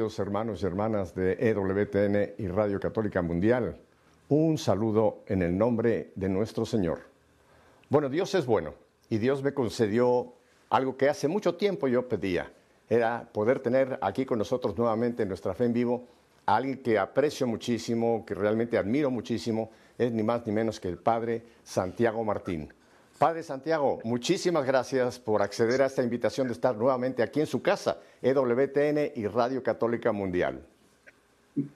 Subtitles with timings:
[0.00, 3.76] queridos hermanos y hermanas de EWTN y Radio Católica Mundial.
[4.30, 7.00] Un saludo en el nombre de nuestro Señor.
[7.90, 8.72] Bueno, Dios es bueno
[9.10, 10.32] y Dios me concedió
[10.70, 12.50] algo que hace mucho tiempo yo pedía.
[12.88, 16.06] Era poder tener aquí con nosotros nuevamente en nuestra fe en vivo
[16.46, 20.88] a alguien que aprecio muchísimo, que realmente admiro muchísimo, es ni más ni menos que
[20.88, 22.72] el Padre Santiago Martín.
[23.20, 27.60] Padre Santiago, muchísimas gracias por acceder a esta invitación de estar nuevamente aquí en su
[27.60, 30.62] casa, EWTN y Radio Católica Mundial.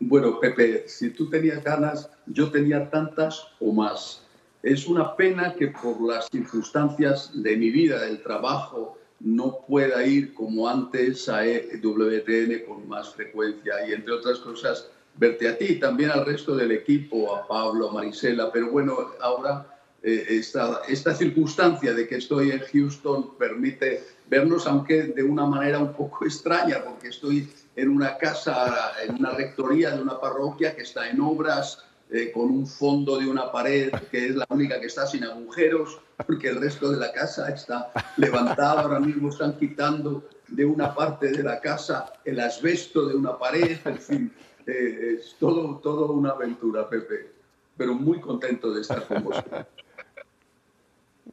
[0.01, 4.23] Bueno, Pepe, si tú tenías ganas, yo tenía tantas o más.
[4.63, 10.33] Es una pena que por las circunstancias de mi vida, del trabajo, no pueda ir
[10.33, 16.09] como antes a EWTN con más frecuencia y, entre otras cosas, verte a ti, también
[16.09, 19.74] al resto del equipo, a Pablo, a Marisela, pero bueno, ahora
[20.07, 25.79] eh, esta, esta circunstancia de que estoy en Houston permite vernos, aunque de una manera
[25.79, 30.83] un poco extraña, porque estoy en una casa, en una rectoría de una parroquia que
[30.83, 34.87] está en obras, eh, con un fondo de una pared que es la única que
[34.87, 38.83] está sin agujeros, porque el resto de la casa está levantada.
[38.83, 43.79] Ahora mismo están quitando de una parte de la casa el asbesto de una pared.
[43.87, 44.33] En fin,
[44.67, 47.31] eh, es todo, todo una aventura, Pepe.
[47.77, 49.67] Pero muy contento de estar con vosotros.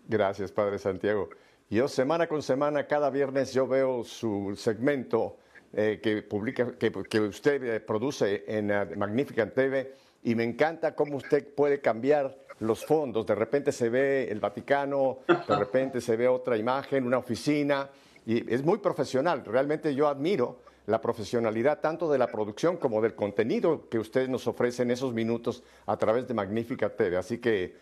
[0.08, 1.30] Gracias, Padre Santiago.
[1.70, 5.38] Yo semana con semana, cada viernes, yo veo su segmento
[5.74, 11.16] eh, que publica, que, usted eh, produce en uh, Magnificent TV y me encanta cómo
[11.16, 13.26] usted puede cambiar los fondos.
[13.26, 17.90] De repente se ve el Vaticano, de repente se ve otra imagen, una oficina
[18.26, 19.44] y es muy profesional.
[19.46, 24.48] Realmente yo admiro la profesionalidad tanto de la producción como del contenido que usted nos
[24.48, 27.16] ofrece en esos minutos a través de Magnificat TV.
[27.16, 27.76] Así que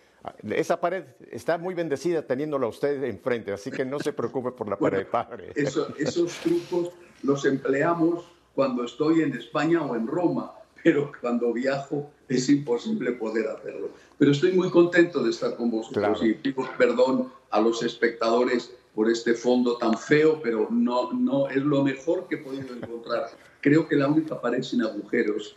[0.50, 4.78] esa pared está muy bendecida teniéndola usted enfrente, así que no se preocupe por la
[4.78, 5.54] pared, padre.
[5.56, 6.90] esos trucos
[7.24, 10.54] los empleamos cuando estoy en España o en Roma,
[10.84, 13.90] pero cuando viajo es imposible poder hacerlo.
[14.18, 19.10] Pero estoy muy contento de estar con vosotros y pido perdón a los espectadores por
[19.10, 23.30] este fondo tan feo, pero no, no es lo mejor que he podido encontrar.
[23.62, 25.56] Creo que la única pared sin agujeros.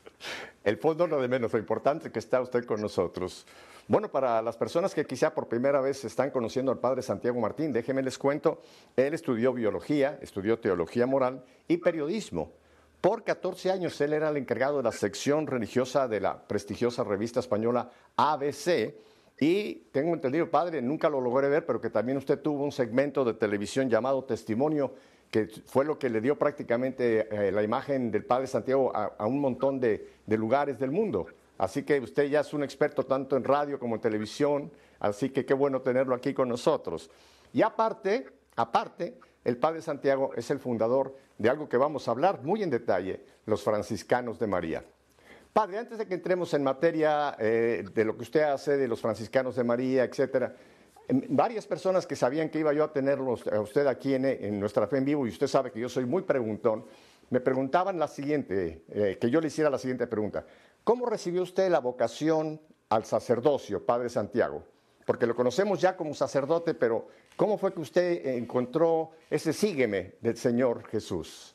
[0.65, 3.47] El fondo no de menos, lo importante que está usted con nosotros.
[3.89, 7.73] Bueno, para las personas que quizá por primera vez están conociendo al padre Santiago Martín,
[7.73, 8.61] déjenme les cuento,
[8.95, 12.53] él estudió biología, estudió teología moral y periodismo.
[13.01, 17.41] Por 14 años él era el encargado de la sección religiosa de la prestigiosa revista
[17.41, 18.95] española ABC.
[19.41, 23.25] Y tengo entendido, padre, nunca lo logré ver, pero que también usted tuvo un segmento
[23.25, 24.95] de televisión llamado Testimonio
[25.33, 29.41] que fue lo que le dio prácticamente eh, la imagen del Padre Santiago a, un
[29.41, 31.27] montón de, lugares del mundo.
[31.57, 35.47] Así que usted ya es un experto tanto en radio como en televisión, así que
[35.47, 37.11] qué bueno tenerlo aquí con nosotros.
[37.55, 38.27] Y aparte,
[38.57, 42.69] aparte, el Padre Santiago es el fundador de algo que vamos a hablar muy en
[42.69, 44.85] detalle, los franciscanos de María.
[45.51, 49.01] Padre, antes de que entremos en materia eh, de lo que usted hace, de los
[49.01, 50.55] franciscanos de María, etcétera,
[51.29, 54.99] varias personas que sabían que iba yo a tenerlos a usted aquí en, nuestra fe
[54.99, 56.85] en vivo, y usted sabe que yo soy muy preguntón,
[57.31, 60.45] me preguntaban la siguiente, eh, que yo le hiciera la siguiente pregunta.
[60.85, 64.65] ¿Cómo recibió usted la vocación al sacerdocio, Padre Santiago?
[65.07, 70.37] Porque lo conocemos ya como sacerdote, pero ¿cómo fue que usted encontró ese sígueme del
[70.37, 71.55] Señor Jesús?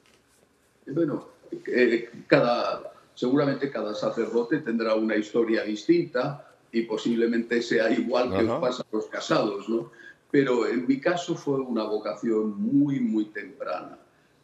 [0.87, 1.27] Bueno,
[1.67, 8.61] eh, cada, seguramente cada sacerdote tendrá una historia distinta y posiblemente sea igual que os
[8.61, 9.91] pasa a los casados, ¿no?
[10.29, 13.97] Pero en mi caso fue una vocación muy, muy temprana.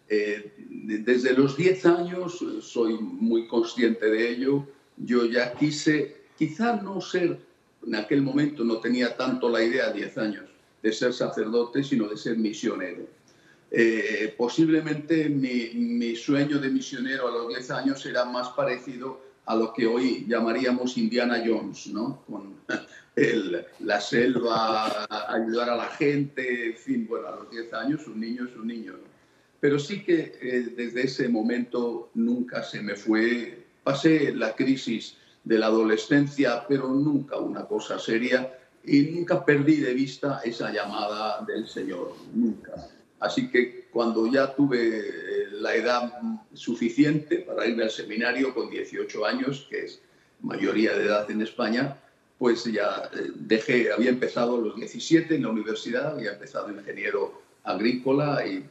[0.07, 4.65] Eh, desde los 10 años soy muy consciente de ello.
[4.97, 7.39] Yo ya quise, quizá no ser,
[7.85, 10.45] en aquel momento no tenía tanto la idea, 10 años,
[10.81, 13.05] de ser sacerdote, sino de ser misionero.
[13.71, 19.55] Eh, posiblemente mi, mi, sueño de misionero a los 10 años era más parecido a
[19.55, 22.23] lo que hoy llamaríamos Indiana Jones, ¿no?
[22.27, 22.55] Con
[23.15, 28.19] el, la selva, ayudar a la gente, en fin, bueno, a los 10 años un
[28.19, 28.93] niño es un niño,
[29.59, 35.59] Pero sí que eh, desde ese momento nunca se me fue, pasé la crisis de
[35.59, 41.67] la adolescencia, pero nunca una cosa seria y nunca perdí de vista esa llamada del
[41.67, 42.89] Señor, nunca.
[43.23, 46.11] Así que cuando ya tuve eh, la edad
[46.53, 50.01] suficiente para irme al seminario con 18 años, que es
[50.41, 51.97] mayoría de edad en España,
[52.37, 58.45] pues ya eh, dejé, había empezado los 17 en la universidad, había empezado ingeniero agrícola
[58.45, 58.65] y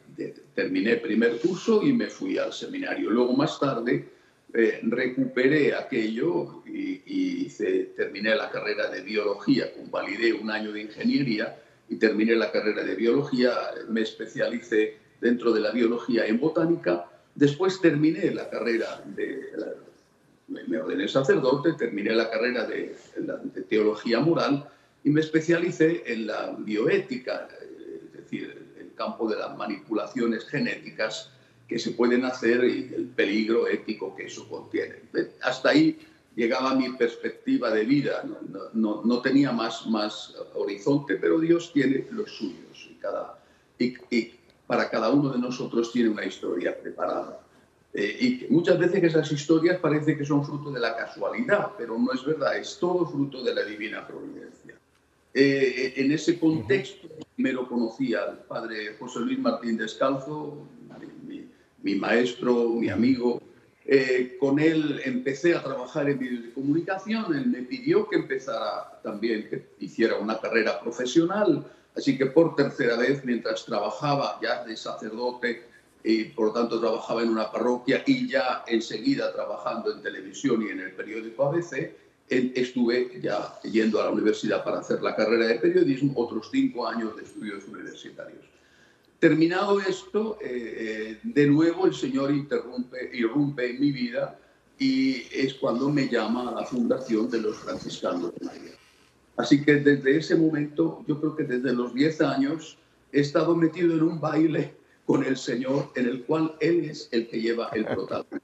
[0.55, 3.09] terminé primer curso y me fui al seminario.
[3.09, 4.07] Luego más tarde
[4.53, 7.49] eh, recuperé aquello y, y
[7.97, 11.57] terminé la carrera de biología, convalidé un año de ingeniería
[11.93, 13.53] y terminé la carrera de biología,
[13.91, 17.05] me especialicé dentro de la biología en botánica.
[17.35, 19.53] Después terminé la carrera de,
[20.49, 24.67] me ordené sacerdote, terminé la carrera de, de, teología moral
[25.05, 27.47] y me especialicé en la bioética,
[28.07, 31.31] es decir, el campo de las manipulaciones genéticas
[31.69, 34.95] que se pueden hacer y el peligro ético que eso contiene.
[35.43, 35.99] Hasta ahí
[36.35, 38.25] llegaba mi perspectiva de vida,
[38.73, 43.39] no, no, tenía más, más horizonte, pero Dios tiene los suyos y, cada,
[43.79, 44.33] y,
[44.67, 47.41] para cada uno de nosotros tiene una historia preparada.
[47.95, 52.13] Eh, y muchas veces esas historias parece que son fruto de la casualidad, pero no
[52.13, 54.75] es verdad, es todo fruto de la divina providencia.
[55.35, 60.67] Eh, en ese contexto, primero conocí al padre José Luis Martín Descalzo,
[61.27, 61.47] mi,
[61.83, 63.43] mi maestro, mi amigo,
[63.85, 69.01] eh, con él empecé a trabajar en medios de comunicación, él me pidió que empezara
[69.03, 74.77] también, que hiciera una carrera profesional, así que por tercera vez, mientras trabajaba ya de
[74.77, 75.65] sacerdote
[76.05, 80.81] y por tanto trabajaba en una parroquia y ya enseguida trabajando en televisión y en
[80.81, 81.93] el periódico ABC,
[82.29, 87.17] estuve ya yendo a la universidad para hacer la carrera de periodismo, otros cinco años
[87.17, 88.52] de estudios universitarios.
[89.23, 94.37] Terminado esto, eh, eh, de nuevo el Señor interrumpe, irrumpe en mi vida
[94.81, 98.73] y es cuando me llama a la fundación de los franciscanos de María.
[99.37, 102.79] Así que desde ese momento, yo creo que desde los 10 años,
[103.13, 104.75] he estado metido en un baile
[105.07, 108.41] con el Señor en el cual Él es el que lleva el protagonismo.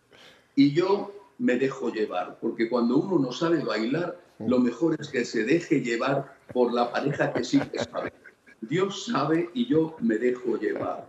[0.54, 5.24] Y yo me dejo llevar, porque cuando uno no sabe bailar, lo mejor es que
[5.24, 8.12] se deje llevar por la pareja que sí que sabe.
[8.60, 11.06] Dios sabe y yo me dejo llevar.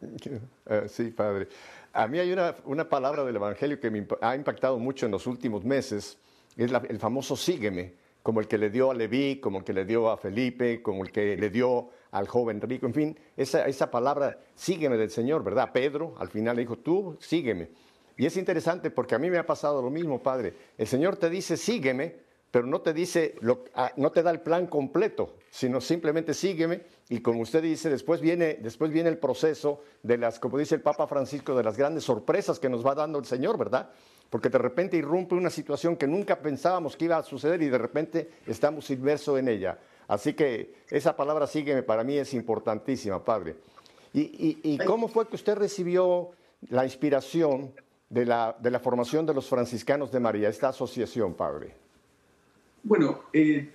[0.68, 1.48] Eh, sí, padre.
[1.92, 5.28] A mí hay una, una, palabra del Evangelio que me ha impactado mucho en los
[5.28, 6.18] últimos meses,
[6.56, 9.84] es el famoso sígueme, como el que le dio a Leví, como el que le
[9.84, 13.90] dio a Felipe, como el que le dio al joven rico, en fin, esa, esa
[13.90, 15.70] palabra sígueme del Señor, ¿verdad?
[15.72, 17.68] Pedro al final le dijo, tú sígueme.
[18.16, 20.54] Y es interesante porque a mí me ha pasado lo mismo, Padre.
[20.76, 22.16] El Señor te dice, sígueme,
[22.56, 23.34] pero no te dice,
[23.74, 28.22] ah, no te da el plan completo, sino simplemente sígueme y como usted dice, después
[28.22, 32.04] viene, después viene el proceso de las, como dice el Papa Francisco, de las grandes
[32.04, 33.90] sorpresas que nos va dando el Señor, ¿verdad?
[34.30, 37.76] Porque de repente irrumpe una situación que nunca pensábamos que iba a suceder y de
[37.76, 39.78] repente estamos inmersos en ella.
[40.08, 43.56] Así que esa palabra sígueme para mí es importantísima, Padre.
[44.14, 46.30] ¿Y, y, cómo fue que usted recibió
[46.70, 47.74] la inspiración
[48.08, 51.84] de la, de la formación de los franciscanos de María, esta asociación, Padre?
[52.86, 53.68] Bueno, eh,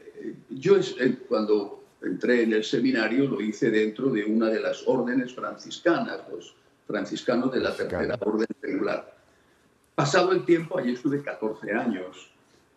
[0.52, 5.34] yo eh, cuando entré en el seminario lo hice dentro de una de las órdenes
[5.34, 6.56] franciscanas, los
[6.88, 9.14] franciscanos de la tercera orden regular.
[9.96, 12.32] Pasado el tiempo, allí estuve 14 años,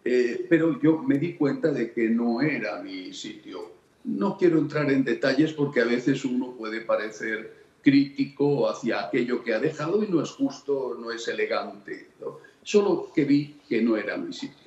[0.05, 3.71] eh, pero yo me di cuenta de que no era mi sitio.
[4.03, 9.55] No quiero entrar en detalles porque a veces uno puede parecer crítico hacia aquello que
[9.55, 12.09] ha dejado y no es justo, no es elegante.
[12.65, 14.64] Solo que vi que no era mi sitio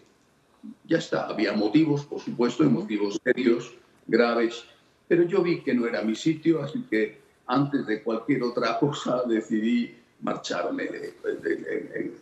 [0.85, 3.73] ya está, había motivos, por supuesto, motivos serios,
[4.05, 4.63] graves,
[5.07, 9.23] pero yo vi que no era mi sitio, así que antes de cualquier otra cosa
[9.27, 10.89] decidí marcharme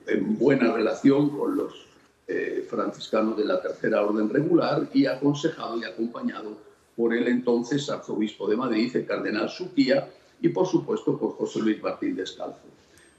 [0.08, 1.74] en, buena relación con los
[2.28, 6.58] eh, franciscanos de la Tercera Orden Regular y aconsejado y acompañado
[6.96, 10.10] por el entonces arzobispo de Madrid, el cardenal Suquía,
[10.42, 12.60] y por supuesto por José Luis Martín Descalzo.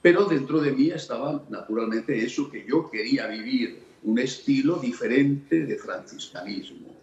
[0.03, 5.77] Pero dentro de mí estaba naturalmente eso que yo quería vivir, un estilo diferente de
[5.77, 6.95] franciscanismo,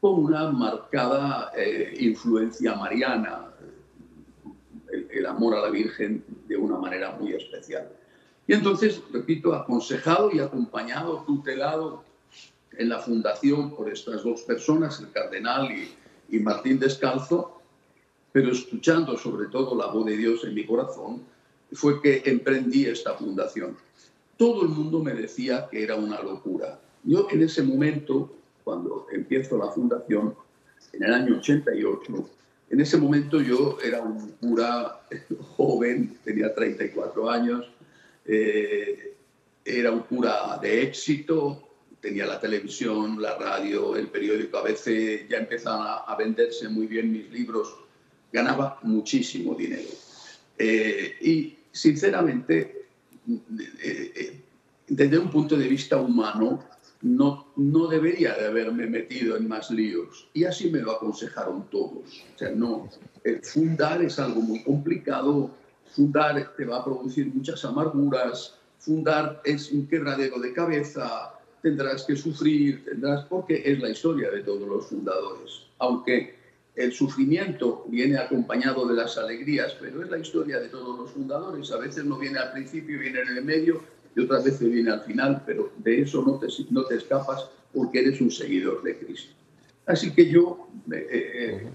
[0.00, 3.52] con una marcada eh, influencia mariana,
[5.10, 7.90] el, amor a la Virgen de una manera muy especial.
[8.46, 12.04] Y entonces, repito, aconsejado y acompañado, tutelado
[12.72, 15.92] en la fundación por estas dos personas, el cardenal y,
[16.34, 17.60] y Martín Descalzo,
[18.32, 21.22] pero escuchando sobre todo la voz de Dios en mi corazón,
[21.72, 23.76] fue que emprendí esta fundación
[24.40, 26.80] todo el mundo me decía que era una locura.
[27.04, 30.34] Yo en ese momento, cuando empiezo la fundación,
[30.94, 32.30] en el año 88,
[32.70, 35.02] en ese momento yo era un cura
[35.58, 37.66] joven, tenía 34 años,
[38.24, 39.12] eh,
[39.62, 41.62] era un cura de éxito,
[42.00, 47.12] tenía la televisión, la radio, el periódico, a veces ya empezaban a, venderse muy bien
[47.12, 47.76] mis libros,
[48.32, 49.90] ganaba muchísimo dinero.
[50.56, 52.79] Eh, y sinceramente
[54.88, 56.62] desde un punto de vista humano,
[57.02, 60.28] no, no debería de haberme metido en más líos.
[60.34, 62.24] Y así me lo aconsejaron todos.
[62.34, 62.88] O sea, no,
[63.24, 65.50] eh, fundar es algo muy complicado,
[65.86, 72.16] fundar te va a producir muchas amarguras, fundar es un quebradero de cabeza, tendrás que
[72.16, 75.66] sufrir, tendrás, porque es la historia de todos los fundadores.
[75.78, 76.39] Aunque
[76.76, 81.70] el sufrimiento viene acompañado de las alegrías, pero es la historia de todos los fundadores.
[81.72, 83.82] A veces no viene al principio, viene en el medio
[84.14, 88.00] y otras veces viene al final, pero de eso no te, no te escapas porque
[88.00, 89.34] eres un seguidor de Cristo.
[89.86, 91.68] Así que yo, eh, eh,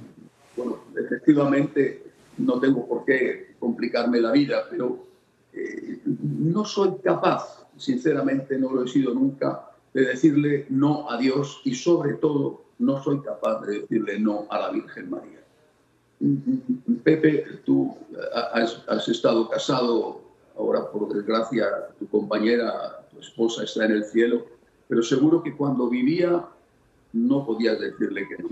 [0.56, 2.04] bueno, efectivamente
[2.38, 5.08] no tengo por qué complicarme la vida, pero
[5.54, 11.62] eh, no soy capaz, sinceramente no lo he sido nunca, de decirle no a Dios
[11.64, 15.42] y sobre todo no soy capaz de decirle no a la Virgen María.
[17.04, 17.96] Pepe, tú
[18.88, 20.22] has, estado casado,
[20.58, 21.68] ahora por desgracia
[22.00, 24.46] tu compañera, tu esposa está en el cielo,
[24.88, 26.46] pero seguro que cuando vivía
[27.14, 28.50] no podías decirle que no.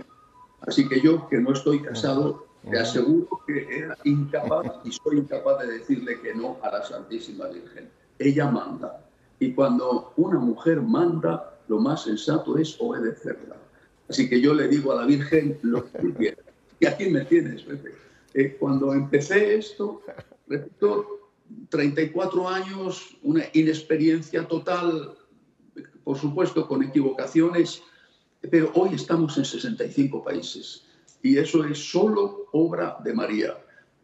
[0.62, 5.60] Así que yo, que no estoy casado, te aseguro que era incapaz y soy incapaz
[5.60, 7.90] de decirle que no a la Santísima Virgen.
[8.20, 9.06] Ella manda.
[9.40, 13.58] Y cuando una mujer manda, lo más sensato es obedecerla.
[14.10, 16.46] Así que yo le digo a la Virgen lo que tú quieras.
[16.80, 17.94] Y aquí me tienes, Pepe.
[18.34, 20.02] Eh, cuando empecé esto,
[20.48, 21.32] repito,
[21.70, 25.16] 34 años, una inexperiencia total,
[26.04, 27.84] por supuesto con equivocaciones,
[28.50, 30.86] pero hoy estamos en 65 países
[31.22, 33.58] y eso es solo obra de María.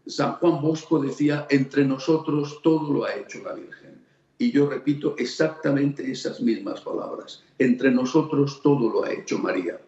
[0.07, 4.01] San Juan Bosco decía, entre nosotros todo lo ha hecho la Virgen.
[4.37, 7.43] Y yo repito exactamente esas mismas palabras.
[7.57, 9.79] Entre nosotros todo lo ha hecho María.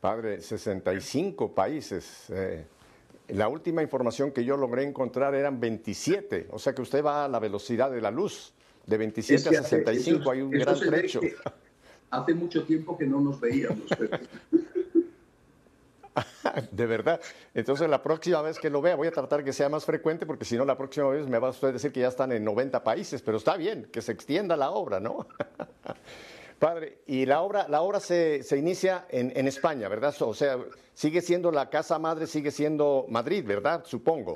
[0.00, 2.26] Padre, 65 países.
[2.30, 2.64] Eh,
[3.28, 7.28] la última información que yo logré encontrar eran 27, o sea que usted va a
[7.28, 8.52] la velocidad de la luz.
[8.86, 11.20] De 27 a 65 hay un gran trecho.
[12.10, 13.86] Hace mucho tiempo que no nos veíamos.
[16.72, 17.20] de verdad.
[17.54, 20.44] Entonces, la próxima vez que lo vea, voy a tratar que sea más frecuente, porque
[20.44, 22.82] si no, la próxima vez me va a usted decir que ya están en 90
[22.82, 25.26] países, pero está bien, que se extienda la obra, ¿no?
[26.60, 30.14] Padre, y la obra, la obra se, se inicia en, en, España, ¿verdad?
[30.20, 30.58] O sea,
[30.92, 33.82] sigue siendo la casa madre, sigue siendo Madrid, ¿verdad?
[33.86, 34.34] Supongo.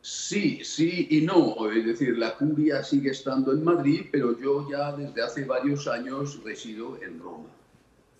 [0.00, 1.70] Sí, sí y no.
[1.70, 6.42] Es decir, la curia sigue estando en Madrid, pero yo ya desde hace varios años
[6.42, 7.48] resido en Roma.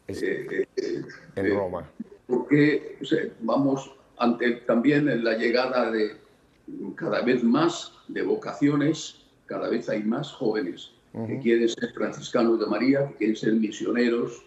[0.07, 1.03] Eh, eh,
[1.35, 1.91] en Roma.
[2.29, 2.97] Porque
[3.41, 6.17] vamos ante también en la llegada de
[6.95, 10.95] cada vez más de vocaciones, cada vez hay más jóvenes
[11.27, 14.43] que quieren ser franciscanos de María, que quieren ser misioneros.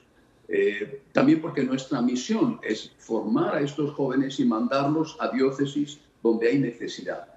[0.49, 6.49] Eh, también porque nuestra misión es formar a estos jóvenes y mandarlos a diócesis donde
[6.49, 7.27] hay necesidad.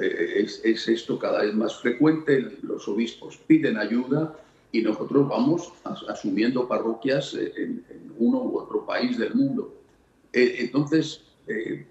[0.00, 4.36] Eh, es, esto cada vez más frecuente, los obispos piden ayuda
[4.70, 5.72] y nosotros vamos
[6.08, 7.84] asumiendo parroquias en,
[8.18, 9.74] uno u otro país del mundo.
[10.32, 11.86] Eh, entonces, eh,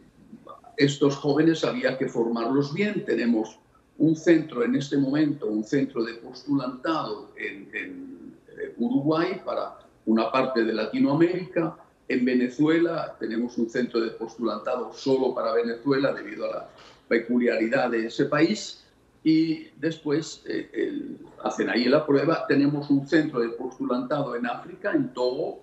[0.75, 3.03] estos jóvenes había que formarlos bien.
[3.05, 3.57] Tenemos
[3.99, 8.33] un centro en este momento, un centro de postulantado en, en
[8.77, 11.75] Uruguay para una parte de Latinoamérica,
[12.09, 16.69] en Venezuela tenemos un centro de postulantado solo para Venezuela debido a la
[17.07, 18.83] peculiaridad de ese país
[19.23, 22.45] y después eh, hacen ahí la prueba.
[22.47, 25.59] Tenemos un centro de postulantado en África, en Togo,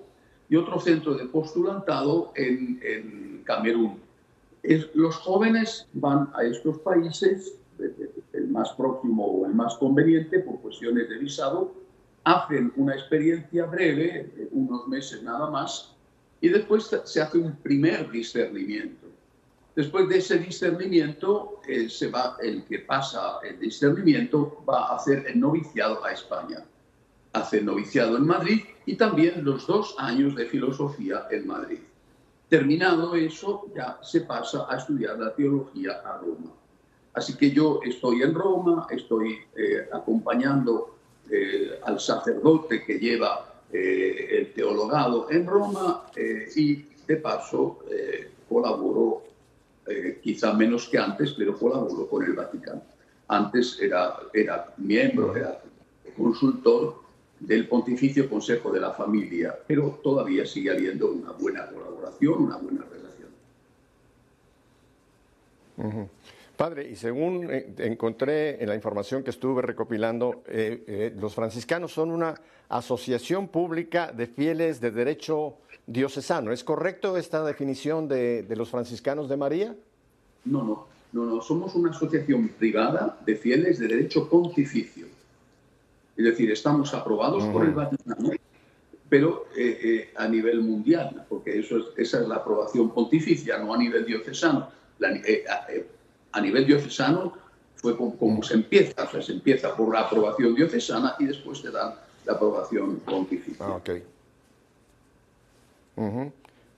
[0.51, 4.01] y otro centro de postulantado en, Camerún.
[4.95, 7.55] los jóvenes van a estos países,
[8.55, 11.75] más próximo o el más conveniente por cuestiones de visado,
[12.23, 15.93] hacen una experiencia breve, unos meses nada más,
[16.41, 19.09] y después se hace un primer discernimiento.
[19.75, 25.27] Después de ese discernimiento, eh, se va, el que pasa el discernimiento va a hacer
[25.27, 26.65] el noviciado a España.
[27.33, 31.81] Hace el noviciado en Madrid y también los dos años de filosofía en Madrid.
[32.49, 36.53] Terminado eso, ya se pasa a estudiar la teología a Roma.
[37.15, 40.97] Así que yo estoy en Roma, estoy eh, acompañando
[41.31, 46.07] eh, al sacerdote que lleva eh, el teologado en Roma
[46.55, 47.81] y de paso
[48.49, 49.23] colaboro,
[50.23, 52.83] quizá menos que antes, pero colaboro con el Vaticano.
[53.29, 55.61] Antes era, era miembro, era
[56.17, 56.97] consultor
[57.41, 62.85] del Pontificio Consejo de la Familia, pero todavía sigue habiendo una buena colaboración, una buena
[62.85, 63.31] relación.
[66.57, 71.93] Padre, y según eh, encontré en la información que estuve recopilando, eh, eh, los franciscanos
[71.93, 72.35] son una
[72.69, 75.55] asociación pública de fieles de derecho
[75.87, 76.53] diocesano.
[76.53, 79.75] ¿Es correcto esta definición de, los franciscanos de María?
[80.45, 81.43] No, no, no, no.
[81.43, 85.07] Somos una asociación privada de fieles de derecho pontificio.
[86.17, 88.31] Es decir, estamos aprobados por el Vaticano,
[89.09, 89.47] pero
[90.17, 94.69] a nivel mundial, porque eso es, esa es la aprobación pontificia, no a nivel diocesano.
[95.01, 95.11] La,
[96.35, 97.33] a nivel diocesano
[97.77, 101.71] fue como, se empieza, o sea, se empieza por la aprobación diocesana y después te
[101.71, 103.65] dan la aprobación pontificia.
[103.65, 103.81] Ah,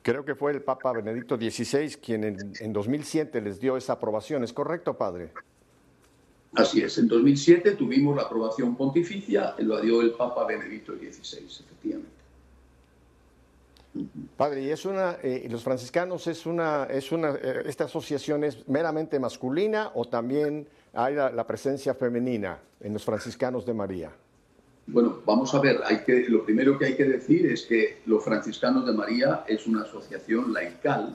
[0.03, 4.45] Creo que fue el Papa Benedicto XVI quien en, en 2007 les dio esa aprobación.
[4.45, 5.33] ¿Es correcto, padre?
[6.55, 12.16] Así es, en 2007 tuvimos la aprobación pontificia, lo dio el Papa Benedicto XVI, efectivamente.
[14.37, 18.69] Padre, y es una, eh, los franciscanos es una, es una, eh, esta asociación es
[18.69, 24.11] meramente masculina o también hay la, presencia femenina en los franciscanos de María.
[24.87, 28.25] Bueno, vamos a ver, hay que, lo primero que hay que decir es que los
[28.25, 31.15] franciscanos de María es una asociación laical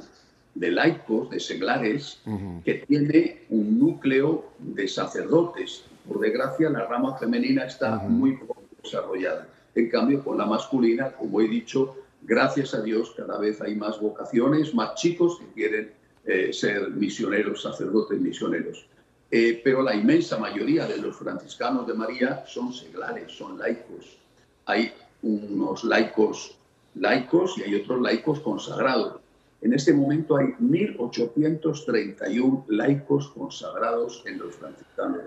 [0.53, 2.21] de laicos, de seglares,
[2.65, 5.85] que tiene un núcleo de sacerdotes.
[6.07, 9.47] Por desgracia, la rama femenina está muy poco desarrollada.
[9.73, 13.99] En cambio, con la masculina, como he dicho, gracias a Dios, cada vez hay más
[13.99, 15.91] vocaciones, más chicos que quieren
[16.25, 18.85] eh, ser misioneros, sacerdotes misioneros.
[19.29, 24.17] Eh, pero la inmensa mayoría de los franciscanos de María son seglares, son laicos.
[24.65, 26.55] Hay unos laicos
[26.95, 29.21] laicos y hay otros laicos consagrados.
[29.61, 35.21] En este momento hay 1.831 laicos consagrados en los franciscanos.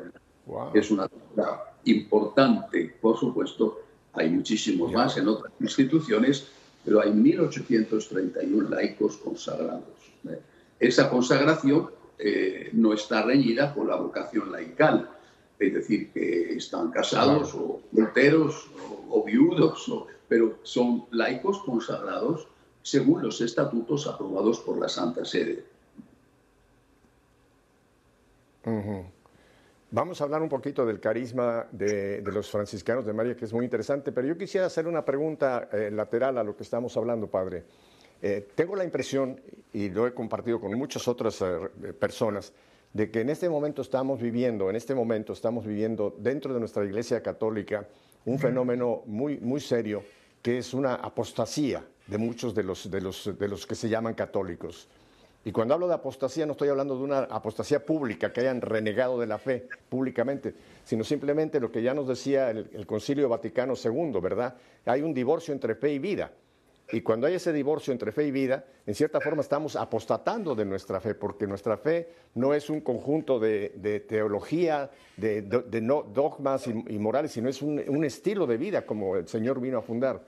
[0.75, 3.81] Es una cifra importante, por supuesto.
[4.13, 6.49] Hay muchísimos más en otras instituciones,
[6.85, 9.83] pero hay 1.831 laicos consagrados.
[10.29, 10.39] ¿eh?
[10.79, 15.09] Esa consagración eh, no está reñida con la vocación laical,
[15.59, 18.69] es decir, que están casados o solteros
[19.09, 19.91] o, viudos,
[20.29, 22.49] pero son laicos consagrados
[22.83, 25.65] según los estatutos aprobados por la Santa Sede.
[29.95, 33.65] Vamos a hablar un poquito del carisma de, los franciscanos de María, que es muy
[33.65, 37.63] interesante, pero yo quisiera hacer una pregunta eh, lateral a lo que estamos hablando, padre.
[38.21, 39.41] Eh, tengo la impresión,
[39.73, 42.53] y lo he compartido con muchas otras eh, personas,
[42.93, 46.85] de que en este momento estamos viviendo, en este momento estamos viviendo dentro de nuestra
[46.85, 47.87] Iglesia Católica
[48.25, 50.03] un fenómeno muy, muy serio,
[50.43, 54.15] que es una apostasía de muchos de los, de los, de los que se llaman
[54.15, 54.89] católicos.
[55.45, 59.21] Y cuando hablo de apostasía no estoy hablando de una apostasía pública, que hayan renegado
[59.21, 60.55] de la fe públicamente,
[60.85, 64.57] sino simplemente lo que ya nos decía el, Concilio Vaticano II, ¿verdad?
[64.87, 66.33] Hay un divorcio entre fe y vida.
[66.93, 70.65] Y cuando hay ese divorcio entre fe y vida, en cierta forma estamos apostatando de
[70.65, 77.33] nuestra fe, porque nuestra fe no es un conjunto de, teología, de, dogmas y, morales,
[77.33, 80.23] sino es un estilo de vida como el Señor vino a fundar.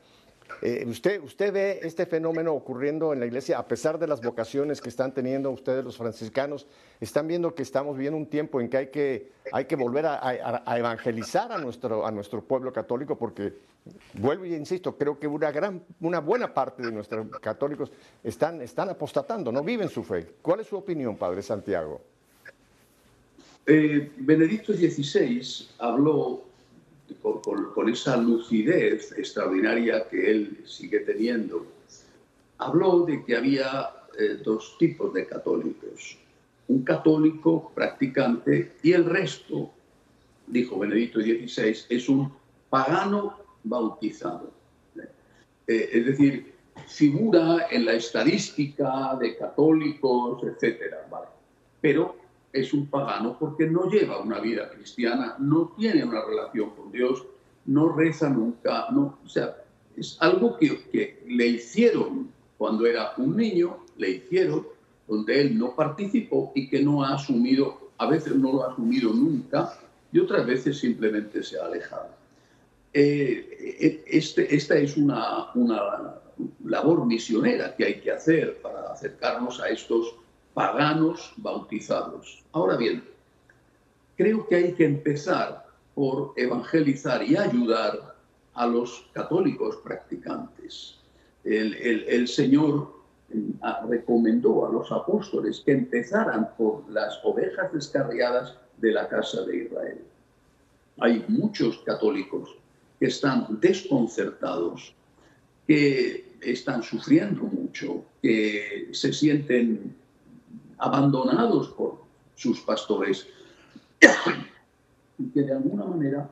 [0.63, 4.81] Eh, usted, ¿Usted ve este fenómeno ocurriendo en la iglesia a pesar de las vocaciones
[4.81, 6.67] que están teniendo ustedes los franciscanos?
[7.01, 10.77] ¿Están viendo que estamos viviendo un tiempo en que hay que, hay que volver a,
[10.77, 13.19] evangelizar a nuestro, a nuestro pueblo católico?
[13.19, 13.55] Porque,
[14.15, 17.93] vuelvo y insisto, creo que una, gran, una buena parte de nuestros católicos
[18.25, 20.27] están, están apostatando, no viven su fe.
[20.41, 22.01] ¿Cuál es su opinión, Padre Santiago?
[23.67, 26.45] Eh, Benedicto XVI habló
[27.23, 31.67] con, esa lucidez extraordinaria que él sigue teniendo,
[32.59, 36.19] habló de que había eh, dos tipos de católicos.
[36.69, 39.71] Un católico practicante y el resto,
[40.47, 42.33] dijo Benedicto XVI, es un
[42.69, 44.51] pagano bautizado.
[45.67, 46.55] Eh, es decir,
[46.89, 50.95] figura en la estadística de católicos, etc.
[51.81, 52.17] Pero
[52.57, 57.25] es un pagano porque no lleva una vida cristiana, no tiene una relación con Dios,
[57.67, 59.57] no reza nunca, no, o sea,
[59.97, 64.67] es algo que, que le hicieron cuando era un niño, le hicieron,
[65.07, 69.13] donde él no participó y que no ha asumido, a veces no lo ha asumido
[69.13, 69.79] nunca
[70.13, 72.09] y otras veces simplemente se ha alejado.
[72.93, 76.15] Eh, eh, este, esta es una, una
[76.65, 80.15] labor misionera que hay que hacer para acercarnos a estos
[80.57, 82.43] paganos bautizados.
[82.53, 83.05] Ahora bien,
[84.17, 88.17] creo que hay que empezar por evangelizar y ayudar
[88.55, 90.97] a los católicos practicantes.
[91.45, 92.91] El, Señor
[93.35, 99.65] mm, recomendó a los apóstoles que empezaran por las ovejas descarriadas de la casa de
[99.65, 100.01] Israel.
[101.01, 102.57] Hay muchos católicos
[102.99, 104.95] que están desconcertados,
[105.67, 109.95] que están sufriendo mucho, que se sienten
[110.79, 112.03] abandonados por
[112.35, 113.27] sus pastores
[113.99, 116.31] que de alguna manera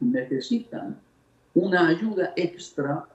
[0.00, 0.98] necesitan
[1.54, 3.06] una ayuda extra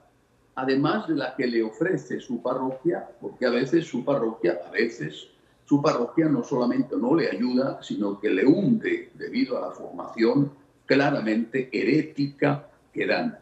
[0.54, 5.28] además de la que le ofrece su parroquia, porque a veces su parroquia, a veces
[5.64, 10.52] su parroquia no solamente no le ayuda, sino que le hunde debido a la formación
[10.86, 13.38] claramente herética que dan.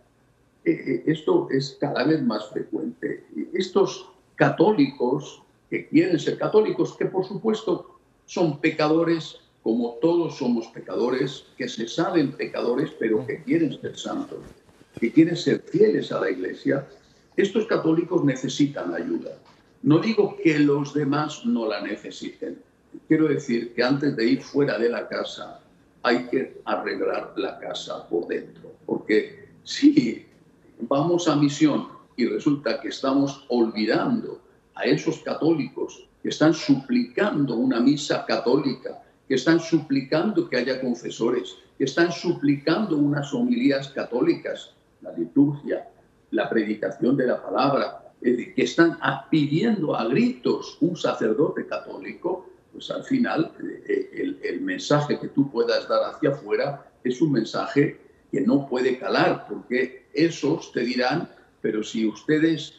[0.64, 3.26] Eh, eh, esto es cada vez más frecuente.
[3.52, 11.46] Estos católicos que quieren ser católicos, que por supuesto son pecadores, como todos somos pecadores,
[11.56, 14.40] que se saben pecadores, pero que quieren ser santos,
[14.98, 16.86] que quieren ser fieles a la iglesia.
[17.36, 19.38] estos católicos necesitan ayuda.
[19.82, 22.58] No digo que los demás no la necesiten.
[23.08, 25.60] Quiero decir que antes de ir fuera de la casa
[26.02, 28.72] hay que arreglar la casa por dentro.
[28.84, 30.26] Porque si
[30.80, 34.40] vamos a misión y resulta que estamos olvidando
[34.80, 41.56] a esos católicos que están suplicando una misa católica, que están suplicando que haya confesores,
[41.78, 45.88] que están suplicando unas homilías católicas, la liturgia,
[46.30, 48.98] la predicación de la palabra, que están
[49.30, 53.52] pidiendo a gritos un sacerdote católico, pues al final
[53.86, 57.98] eh, el, el, mensaje que tú puedas dar hacia afuera es un mensaje
[58.30, 61.28] que no puede calar, porque esos te dirán,
[61.60, 62.74] pero si ustedes,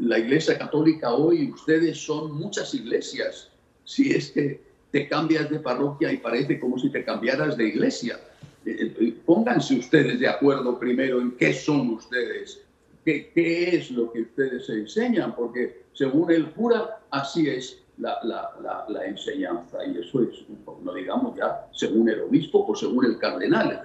[0.00, 3.50] la Iglesia Católica hoy, ustedes son muchas iglesias,
[3.84, 8.20] si es que te cambias de parroquia y parece como si te cambiaras de iglesia.
[8.64, 12.60] Eh, eh, pónganse ustedes de acuerdo primero en qué son ustedes,
[13.04, 18.84] qué, qué es lo que ustedes enseñan, porque según el cura, así es la, la,
[18.88, 19.78] la, enseñanza.
[19.86, 20.44] Y eso es,
[20.82, 23.82] no digamos ya, según el obispo o según el cardenal.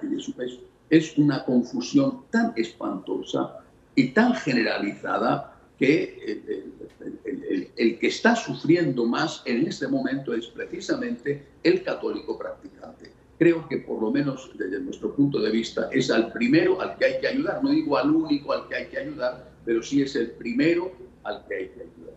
[0.90, 3.60] Es, una confusión tan espantosa
[3.94, 5.47] y tan generalizada
[5.78, 6.42] que
[7.24, 13.12] el, el, que está sufriendo más en este momento es precisamente el católico practicante.
[13.38, 17.04] Creo que por lo menos desde nuestro punto de vista es al primero al que
[17.04, 17.62] hay que ayudar.
[17.62, 20.90] No digo al único al que hay que ayudar, pero sí es el primero
[21.22, 22.14] al que hay que ayudar.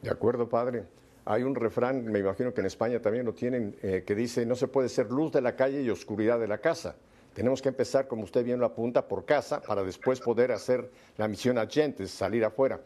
[0.00, 0.84] De acuerdo, padre.
[1.24, 4.56] Hay un refrán, me imagino que en España también lo tienen, eh, que dice, no
[4.56, 6.96] se puede ser luz de la calle y oscuridad de la casa.
[7.34, 11.28] Tenemos que empezar, como usted bien lo apunta, por casa para después poder hacer la
[11.28, 12.80] misión a gentes, salir afuera.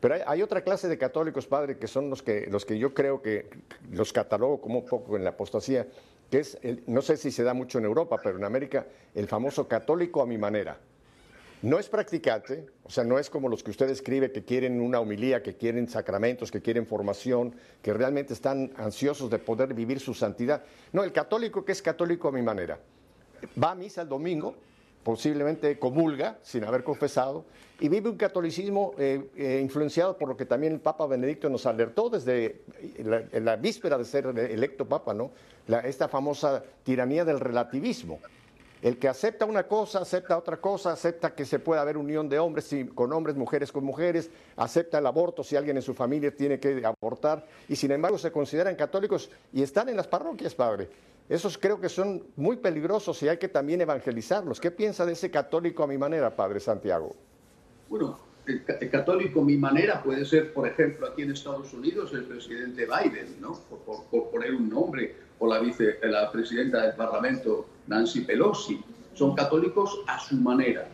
[0.00, 3.20] Pero hay, otra clase de católicos, padre, que son los que, los que yo creo
[3.20, 3.50] que
[3.92, 5.86] los catalogo como un poco en la apostasía,
[6.30, 9.68] que es, no sé si se da mucho en Europa, pero en América, el famoso
[9.68, 10.78] católico a mi manera.
[11.62, 14.98] No es practicante, o sea, no es como los que usted escribe que quieren una
[14.98, 20.14] homilía, que quieren sacramentos, que quieren formación, que realmente están ansiosos de poder vivir su
[20.14, 20.64] santidad.
[20.94, 22.80] No, el católico que es católico a mi manera.
[23.62, 24.54] Va a misa el domingo,
[25.02, 27.44] posiblemente comulga sin haber confesado
[27.80, 31.64] y vive un catolicismo eh, eh, influenciado por lo que también el Papa Benedicto nos
[31.66, 32.62] alertó desde
[33.02, 35.30] la, la víspera de ser electo Papa, ¿no?
[35.84, 38.18] esta famosa tiranía del relativismo.
[38.82, 42.38] El que acepta una cosa, acepta otra cosa, acepta que se pueda haber unión de
[42.38, 46.58] hombres con hombres, mujeres con mujeres, acepta el aborto si alguien en su familia tiene
[46.58, 50.88] que abortar, y sin embargo se consideran católicos y están en las parroquias, padre.
[51.30, 54.60] Esos creo que son muy peligrosos y hay que también evangelizarlos.
[54.60, 57.14] ¿Qué piensa de ese católico a mi manera, padre Santiago?
[57.88, 62.24] Bueno, el, católico a mi manera puede ser, por ejemplo, aquí en Estados Unidos, el
[62.24, 63.52] presidente Biden, ¿no?
[64.10, 68.82] por, poner un nombre, o la, vice, la presidenta del Parlamento, Nancy Pelosi.
[69.14, 70.88] Son católicos a su manera.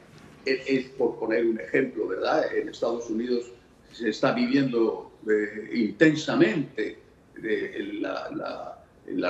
[0.45, 2.55] Es, por poner un ejemplo, ¿verdad?
[2.55, 3.51] En Estados Unidos
[3.91, 6.99] se está viviendo eh, intensamente
[7.43, 8.76] eh, la, la,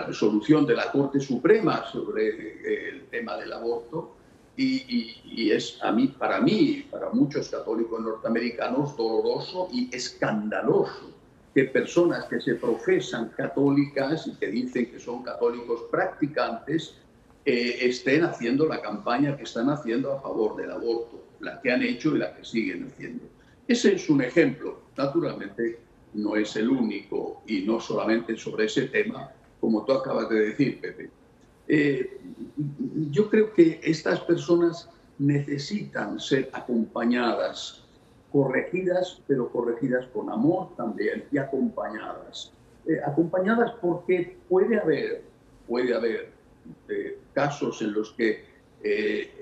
[0.07, 4.17] resolución de la Corte Suprema sobre eh, el tema del aborto
[4.57, 11.13] y, y, es a mí, para mí, para muchos católicos norteamericanos, doloroso y escandaloso
[11.55, 16.97] que personas que se profesan católicas y que dicen que son católicos practicantes
[17.47, 21.83] eh, estén haciendo la campaña que están haciendo a favor del aborto, la que han
[21.83, 23.25] hecho y la que siguen haciendo.
[23.69, 24.81] Ese es un ejemplo.
[24.97, 25.79] Naturalmente,
[26.15, 29.31] no es el único y no solamente sobre ese tema,
[29.67, 31.11] como tú acabas de decir, Pepe.
[31.67, 32.21] Eh,
[33.11, 37.83] yo creo que estas personas necesitan ser acompañadas,
[38.31, 42.53] corregidas, pero corregidas con amor también y acompañadas.
[42.87, 45.25] Eh, acompañadas porque puede haber,
[45.67, 46.31] puede haber
[46.89, 48.55] eh, casos en los que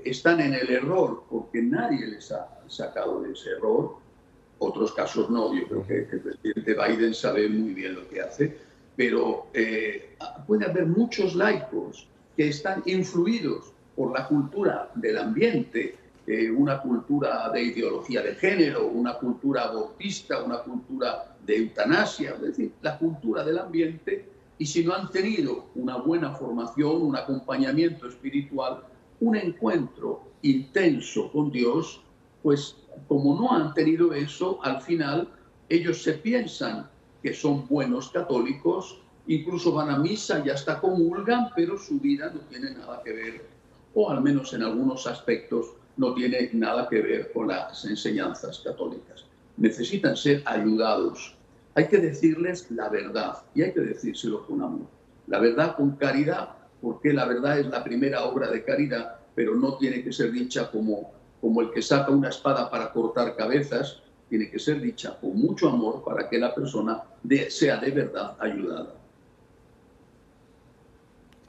[0.05, 3.97] están en el error porque nadie les ha sacado de ese error,
[4.59, 5.55] otros casos no.
[5.55, 8.57] Yo creo que, que el presidente Biden sabe muy bien lo que hace,
[8.97, 9.47] pero
[10.47, 17.51] puede haber muchos laicos que están influidos por la cultura del ambiente, eh, una cultura
[17.51, 23.45] de ideología de género, una cultura abortista, una cultura de eutanasia, es decir, la cultura
[23.45, 24.29] del ambiente,
[24.59, 28.85] y si no han tenido una buena formación, un acompañamiento espiritual,
[29.21, 32.01] un encuentro intenso con Dios,
[32.43, 32.77] pues
[33.09, 35.29] como no han tenido eso, al final
[35.69, 36.89] ellos se piensan
[37.25, 42.41] que son buenos católicos incluso van a misa y hasta comulgan, pero su vida no
[42.41, 43.47] tiene nada que ver,
[43.95, 49.25] o al menos en algunos aspectos, no tiene nada que ver con las enseñanzas católicas.
[49.57, 51.35] Necesitan ser ayudados.
[51.75, 54.87] Hay que decirles la verdad y hay que decírselo con amor.
[55.27, 56.51] La verdad con caridad,
[56.83, 60.71] porque la verdad es la primera obra de caridad, pero no tiene que ser dicha
[60.71, 64.03] como, como el que saca una espada para cortar cabezas,
[64.37, 67.05] tiene que ser dicha con mucho amor para que la persona
[67.49, 68.93] sea de verdad ayudada.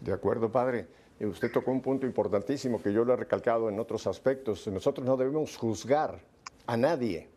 [0.02, 0.86] De acuerdo, padre.
[1.20, 4.68] Usted tocó un punto importantísimo que yo lo he recalcado en otros aspectos.
[4.68, 6.20] Nosotros no debemos juzgar
[6.68, 7.28] a nadie.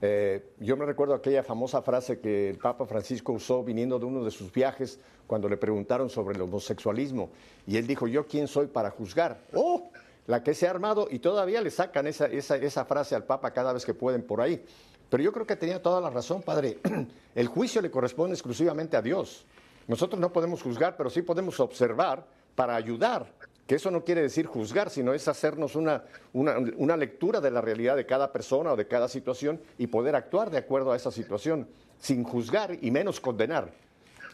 [0.00, 4.22] Eh, yo me recuerdo aquella famosa frase que el Papa Francisco usó viniendo de uno
[4.22, 7.30] de sus viajes cuando le preguntaron sobre el homosexualismo.
[7.66, 9.40] Y él dijo, ¿yo quién soy para juzgar?
[9.52, 9.90] ¡Oh!
[10.26, 13.52] La que se ha armado y todavía le sacan esa, esa, esa frase al Papa
[13.52, 14.64] cada vez que pueden por ahí.
[15.08, 16.78] Pero yo creo que tenía toda la razón, Padre.
[17.34, 19.44] El juicio le corresponde exclusivamente a Dios.
[19.86, 23.32] Nosotros no podemos juzgar, pero sí podemos observar para ayudar.
[23.66, 27.96] Que eso no quiere decir juzgar, sino es hacernos una, una, lectura de la realidad
[27.96, 31.68] de cada persona o de cada situación y poder actuar de acuerdo a esa situación,
[31.98, 33.72] sin juzgar y menos condenar.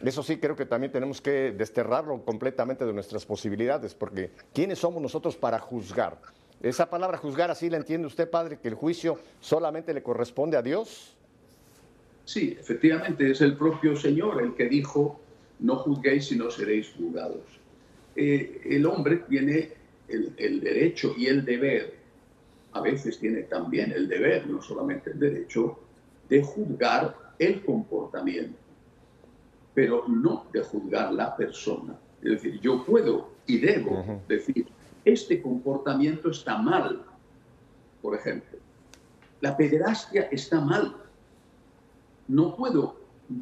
[0.03, 5.01] Eso sí creo que también tenemos que desterrarlo completamente de nuestras posibilidades, porque ¿quiénes somos
[5.01, 6.17] nosotros para juzgar?
[6.61, 10.61] Esa palabra juzgar así la entiende usted, Padre, que el juicio solamente le corresponde a
[10.61, 11.15] Dios.
[12.25, 15.19] Sí, efectivamente, es el propio Señor el que dijo,
[15.59, 17.41] no juzguéis si no seréis juzgados.
[18.15, 19.73] Eh, el hombre tiene
[20.07, 21.95] el, derecho y el deber,
[22.73, 25.79] a veces tiene también el deber, no solamente el derecho,
[26.29, 28.57] de juzgar el comportamiento,
[29.73, 31.95] pero no de juzgar la persona.
[32.21, 34.67] Es decir, yo puedo y debo decir,
[35.03, 37.03] este comportamiento está mal,
[38.01, 38.59] por ejemplo.
[39.41, 40.95] La pederastia está mal.
[42.27, 42.95] No puedo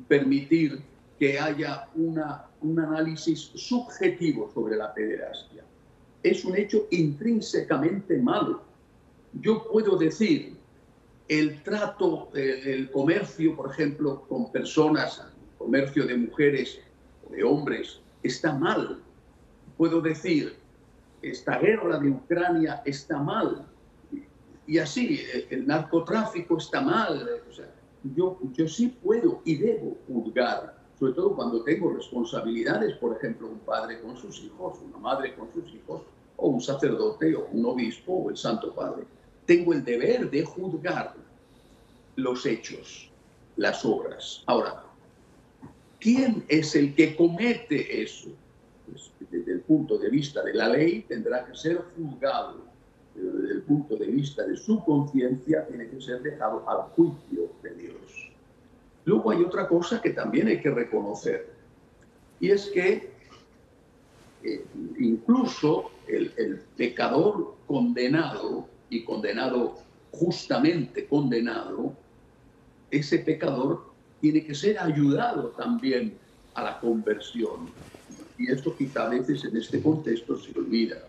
[0.08, 0.82] permitir
[1.20, 5.64] que haya una, un análisis subjetivo sobre la pederastia.
[6.24, 8.64] Es un hecho intrínsecamente malo.
[9.34, 10.56] Yo puedo decir,
[11.28, 15.24] el trato, el comercio, por ejemplo, con personas,
[15.64, 16.80] comercio de mujeres
[17.28, 19.00] o de hombres, está mal.
[19.78, 20.56] Puedo decir,
[21.22, 23.66] esta guerra de Ucrania está mal.
[24.68, 27.28] Y así, el narcotráfico está mal.
[28.16, 33.58] yo, yo sí puedo y debo juzgar sobre todo cuando tengo responsabilidades, por ejemplo, un
[33.62, 36.04] padre con sus hijos, una madre con sus hijos,
[36.38, 39.06] o un sacerdote, o un obispo, o el Santo Padre.
[39.48, 41.16] Tengo el deber de juzgar
[42.18, 43.10] los hechos,
[43.56, 44.44] las obras.
[44.46, 44.84] Ahora,
[46.02, 48.30] ¿quién es el que comete eso?
[48.90, 52.66] Pues, desde el punto de vista de la ley tendrá que ser juzgado,
[53.14, 57.52] pero desde el punto de vista de su conciencia tiene que ser dejado al juicio
[57.64, 58.32] de Dios.
[59.06, 61.50] Luego hay otra cosa que también hay que reconocer,
[62.40, 63.12] y es que
[64.44, 64.66] eh,
[65.00, 69.78] incluso el, el, pecador condenado, y condenado
[70.12, 71.94] justamente condenado,
[72.90, 73.91] ese pecador
[74.22, 76.18] tiene que ser ayudado también
[76.54, 77.70] a la conversión.
[78.38, 81.08] Y esto quizá a veces en este contexto se olvida.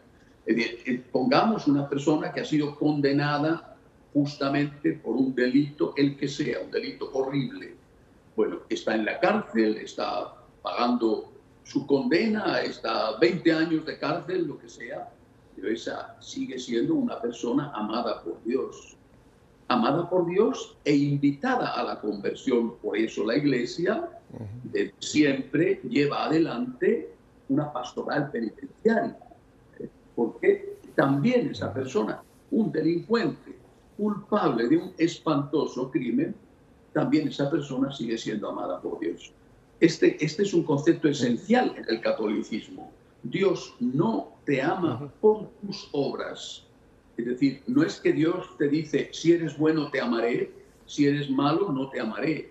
[1.13, 3.77] Pongamos una persona que ha sido condenada
[4.13, 7.77] justamente por un delito, el que sea, un delito horrible,
[8.37, 11.33] bueno, está en la cárcel, está pagando
[11.65, 15.11] su condena, está 20 años de cárcel, lo que sea,
[15.55, 18.97] pero esa sigue siendo una persona amada por Dios.
[19.69, 22.77] Amada por Dios e invitada a la conversión.
[22.83, 24.09] Por eso la iglesia
[24.99, 27.13] siempre lleva adelante
[27.49, 29.17] una pastoral penitenciaria.
[30.15, 33.57] Porque también esa persona, un delincuente
[33.97, 36.35] culpable de un espantoso crimen,
[36.93, 39.33] también esa persona sigue siendo amada por Dios.
[39.81, 42.93] Este, este es un concepto esencial en el catolicismo.
[43.23, 46.62] Dios no te ama por tus obras.
[47.17, 50.53] Es decir, no es que Dios te dice, si eres bueno te amaré,
[50.87, 52.51] si eres malo no te amaré.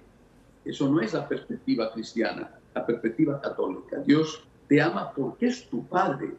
[0.64, 3.98] Eso no es la perspectiva cristiana, la perspectiva católica.
[4.06, 6.32] Dios te ama porque es tu Padre.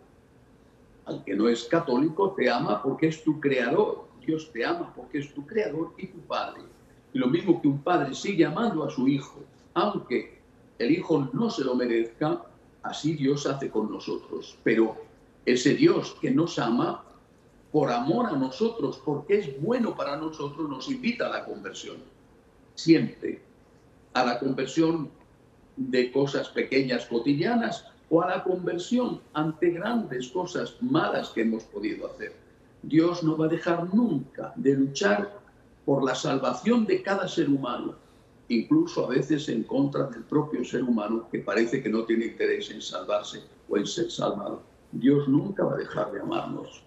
[1.05, 4.07] Al que no es católico te ama porque es tu creador.
[4.25, 6.63] Dios te ama porque es tu creador y tu Padre.
[7.13, 9.41] Y lo mismo que un padre sigue amando a su hijo,
[9.75, 10.39] aunque
[10.79, 12.43] el hijo no se lo merezca,
[12.83, 14.57] así Dios hace con nosotros.
[14.63, 14.97] Pero
[15.45, 17.05] ese Dios que nos ama,
[17.73, 21.97] por amor a nosotros, porque es bueno para nosotros, nos invita a la conversión.
[22.75, 23.41] Siempre.
[24.13, 25.11] A la conversión
[25.77, 32.07] de cosas pequeñas cotidianas o a la conversión ante grandes cosas malas que hemos podido
[32.07, 32.35] hacer.
[32.83, 35.33] Dios no va a dejar nunca de luchar
[35.87, 37.95] por la salvación de cada ser humano,
[38.49, 42.71] incluso a veces en contra del propio ser humano que parece que no tiene interés
[42.71, 44.61] en salvarse o en ser salvado.
[44.93, 46.83] Dios nunca va a dejar de amarnos.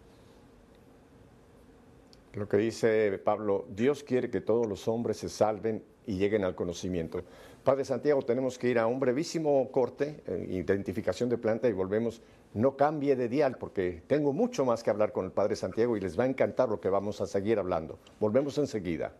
[2.35, 6.53] Lo que dice Pablo, Dios quiere que todos los hombres se salven y lleguen al
[6.53, 7.21] conocimiento.
[7.63, 12.21] Padre Santiago, tenemos que ir a un brevísimo corte, eh, identificación de planta y volvemos.
[12.53, 16.01] No cambie de dial porque tengo mucho más que hablar con el Padre Santiago y
[16.01, 17.97] les va a encantar lo que vamos a seguir hablando.
[18.19, 19.13] Volvemos enseguida.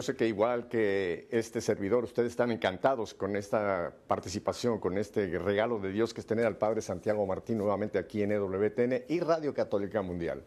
[0.00, 5.26] Yo sé que igual que este servidor, ustedes están encantados con esta participación, con este
[5.38, 9.20] regalo de Dios que es tener al Padre Santiago Martín nuevamente aquí en EWTN y
[9.20, 10.42] Radio Católica Mundial.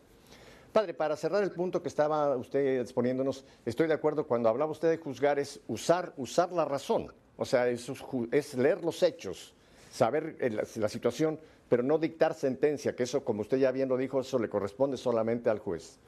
[0.72, 4.90] Padre, para cerrar el punto que estaba usted exponiéndonos, estoy de acuerdo cuando hablaba usted
[4.90, 9.54] de juzgar es usar, usar la razón, o sea, es, leer los hechos,
[9.92, 11.40] saber la, la situación,
[11.70, 14.98] pero no dictar sentencia, que eso, como usted ya bien lo dijo, eso le corresponde
[14.98, 16.00] solamente al juez.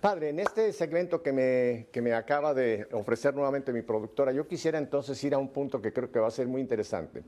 [0.00, 4.46] Padre, en este segmento que me, que me acaba de ofrecer nuevamente mi productora, yo
[4.46, 7.22] quisiera entonces ir a un punto que creo que va a ser muy interesante.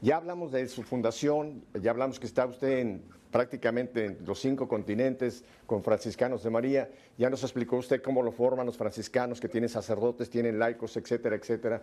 [0.00, 4.66] Ya hablamos de su fundación, ya hablamos que está usted en, prácticamente en los cinco
[4.66, 9.48] continentes con franciscanos de María, ya nos explicó usted cómo lo forman los franciscanos, que
[9.48, 11.82] tienen sacerdotes, tienen laicos, etcétera, etcétera.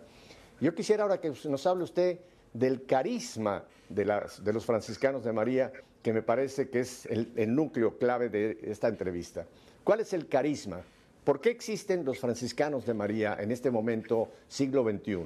[0.60, 2.20] Yo quisiera ahora que nos hable usted
[2.52, 7.32] del carisma de, las, de los franciscanos de María, que me parece que es el,
[7.36, 9.46] el núcleo clave de esta entrevista.
[9.84, 10.80] ¿Cuál es el carisma?
[11.24, 15.18] ¿Por qué existen los franciscanos de María en este momento, siglo XXI?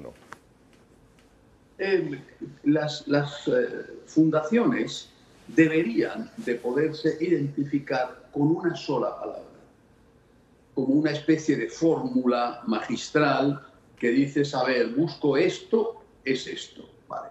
[1.77, 2.21] Eh,
[2.63, 3.53] las, las eh,
[4.05, 5.09] fundaciones
[5.47, 9.43] deberían de poderse identificar con una sola palabra,
[10.73, 13.65] como una especie de fórmula magistral
[13.97, 16.89] que dice, saber, busco esto, es esto.
[17.07, 17.29] Vale.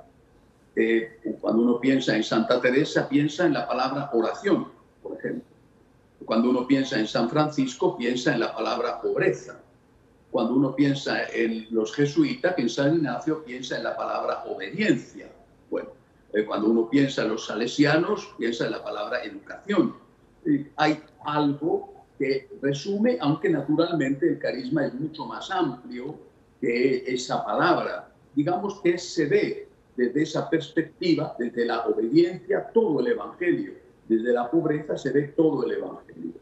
[0.77, 4.69] Eh, cuando uno piensa en Santa Teresa, piensa en la palabra oración.
[6.25, 9.61] Cuando uno piensa en San Francisco, piensa en la palabra pobreza.
[10.31, 15.31] Cuando uno piensa en los jesuitas, en San Ignacio, piensa en la palabra obediencia.
[15.71, 15.91] Bueno,
[16.33, 19.95] eh, cuando uno piensa en los salesianos, piensa en la palabra educación.
[20.77, 26.19] hay algo que resume, aunque naturalmente el carisma es mucho más amplio
[26.61, 28.09] que esa palabra.
[28.35, 34.51] Digamos que se ve desde esa perspectiva, desde la obediencia, todo el Evangelio desde la
[34.51, 36.33] pobreza se ve todo el Evangelio.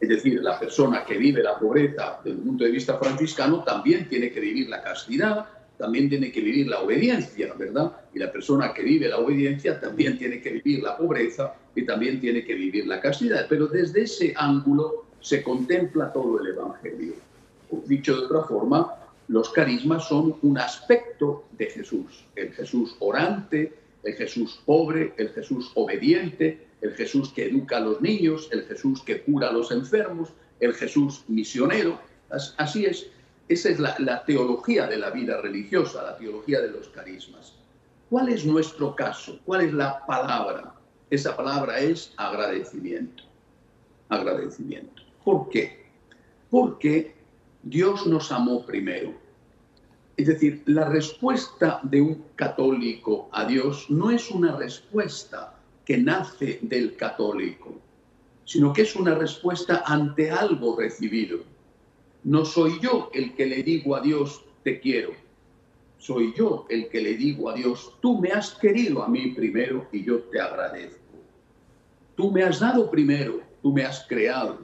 [0.00, 4.08] es decir, la persona que vive la pobreza desde el punto de vista franciscano también
[4.08, 7.92] tiene que vivir la castidad, también tiene que vivir la obediencia, ¿verdad?
[8.14, 12.20] Y la persona que vive la obediencia también tiene que vivir la pobreza y también
[12.20, 13.46] tiene que vivir la castidad.
[13.48, 17.14] Pero desde ese ángulo se contempla todo el Evangelio.
[17.86, 18.94] Dicho de otra forma,
[19.28, 22.24] los carismas son un aspecto de Jesús.
[22.34, 28.00] El Jesús orante, el Jesús pobre, el Jesús obediente, el Jesús que educa a los
[28.00, 32.00] niños, el Jesús que cura a los enfermos, el Jesús misionero.
[32.56, 33.08] Así es,
[33.48, 37.54] esa es la, teología de la vida religiosa, la teología de los carismas.
[38.10, 39.40] ¿Cuál es nuestro caso?
[39.44, 40.74] ¿Cuál es la palabra?
[41.10, 43.24] Esa palabra es agradecimiento.
[44.08, 45.02] Agradecimiento.
[45.24, 45.86] ¿Por qué?
[46.50, 47.14] Porque
[47.62, 49.14] Dios nos amó primero.
[50.16, 55.57] Es decir, la respuesta de un católico a Dios no es una respuesta
[55.88, 57.72] que nace del católico,
[58.44, 61.38] sino que es una respuesta ante algo recibido.
[62.24, 65.12] No soy yo el que le digo a Dios, te quiero.
[65.96, 69.88] Soy yo el que le digo a Dios, tú me has querido a mí primero
[69.90, 70.98] y yo te agradezco.
[72.16, 74.58] Tú me has dado primero, tú me has creado.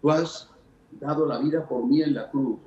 [0.00, 0.50] Tú has
[0.92, 2.58] dado la vida por mí en la cruz.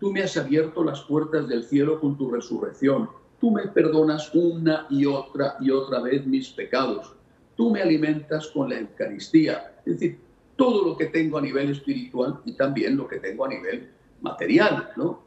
[0.00, 3.08] Tú me has abierto las puertas del cielo con tu resurrección.
[3.40, 7.14] Tú me perdonas una y otra y otra vez mis pecados.
[7.56, 9.74] Tú me alimentas con la Eucaristía.
[9.84, 10.18] Es decir,
[10.56, 14.90] todo lo que tengo a nivel espiritual y también lo que tengo a nivel material,
[14.96, 15.22] ¿no?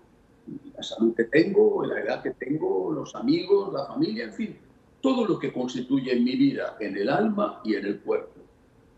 [0.75, 4.57] La salud que tengo, la edad que tengo, los amigos, la familia, en fin,
[4.99, 8.41] todo lo que constituye mi vida en el alma y en el cuerpo.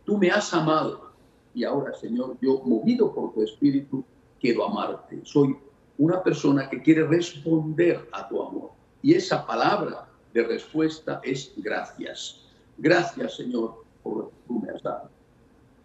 [0.06, 1.12] Tú me has amado
[1.54, 4.04] y ahora, Señor, yo, movido por tu espíritu,
[4.40, 5.20] quiero amarte.
[5.24, 5.56] Soy
[5.98, 8.72] una persona que quiere responder a tu amor.
[9.04, 12.40] Y esa palabra de respuesta es gracias.
[12.78, 15.10] Gracias, Señor, por lo que me has dado.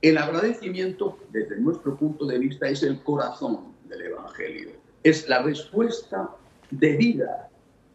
[0.00, 4.70] El agradecimiento, desde nuestro punto de vista, es el corazón del Evangelio.
[5.02, 6.30] Es la respuesta
[6.70, 7.50] de vida,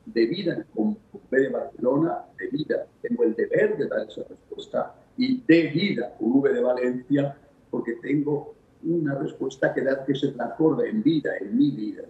[0.08, 2.86] de vida como V de Barcelona, de vida.
[3.02, 7.38] Tengo el deber de dar esa respuesta y de vida con V de Valencia,
[7.72, 12.04] porque tengo una respuesta que dar que se transforme en vida, en mi vida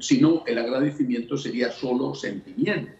[0.00, 2.92] si no, el agradecimiento sería solo sentimiento.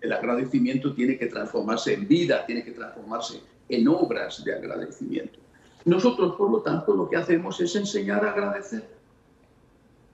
[0.00, 5.40] el agradecimiento tiene que transformarse en vida, tiene que transformarse en obras de agradecimiento.
[5.84, 8.88] Nosotros, por lo tanto, lo que hacemos es enseñar a agradecer.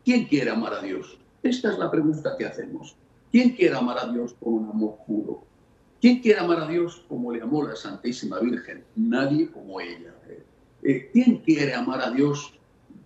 [0.05, 1.18] ¿Quién quiere amar a Dios?
[1.42, 2.96] Esta es la pregunta que hacemos.
[3.30, 5.44] ¿Quién quiere amar a Dios con un amor puro?
[6.00, 8.84] ¿Quién quiere amar a Dios como le amó la Santísima Virgen?
[8.96, 10.12] Nadie como ella.
[10.82, 12.55] Eh, ¿Quién quiere amar a Dios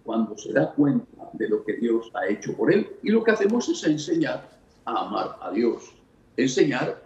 [0.07, 2.89] cuando se da cuenta de lo que Dios ha hecho por él?
[3.03, 4.49] Y lo que hacemos es enseñar
[4.85, 5.93] a amar a Dios,
[6.37, 7.03] enseñar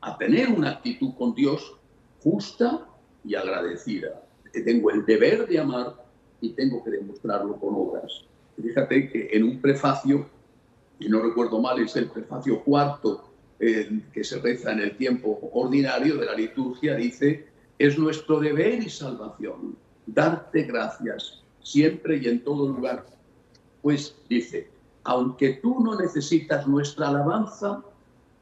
[0.00, 1.76] a tener una actitud con Dios
[2.22, 2.86] justa
[3.24, 4.22] y agradecida.
[4.52, 5.94] Tengo el deber de amar
[6.40, 8.24] y tengo que demostrarlo con obras.
[8.60, 10.26] Fíjate que en un prefacio,
[10.98, 15.38] y no recuerdo mal, es el prefacio cuarto eh, que se reza en el tiempo
[15.52, 17.46] ordinario de la liturgia, dice,
[17.78, 19.76] es nuestro deber y salvación
[20.06, 23.06] darte gracias siempre y en todo lugar.
[23.82, 24.68] Pues dice,
[25.04, 27.82] aunque tú no necesitas nuestra alabanza,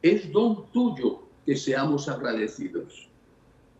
[0.02, 3.08] es don tuyo que seamos agradecidos.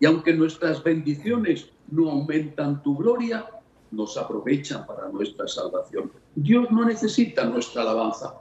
[0.01, 3.47] Y aunque nuestras bendiciones no aumentan tu gloria,
[3.91, 6.13] nos aprovechan para nuestra salvación.
[6.35, 8.35] Dios no necesita nuestra alabanza.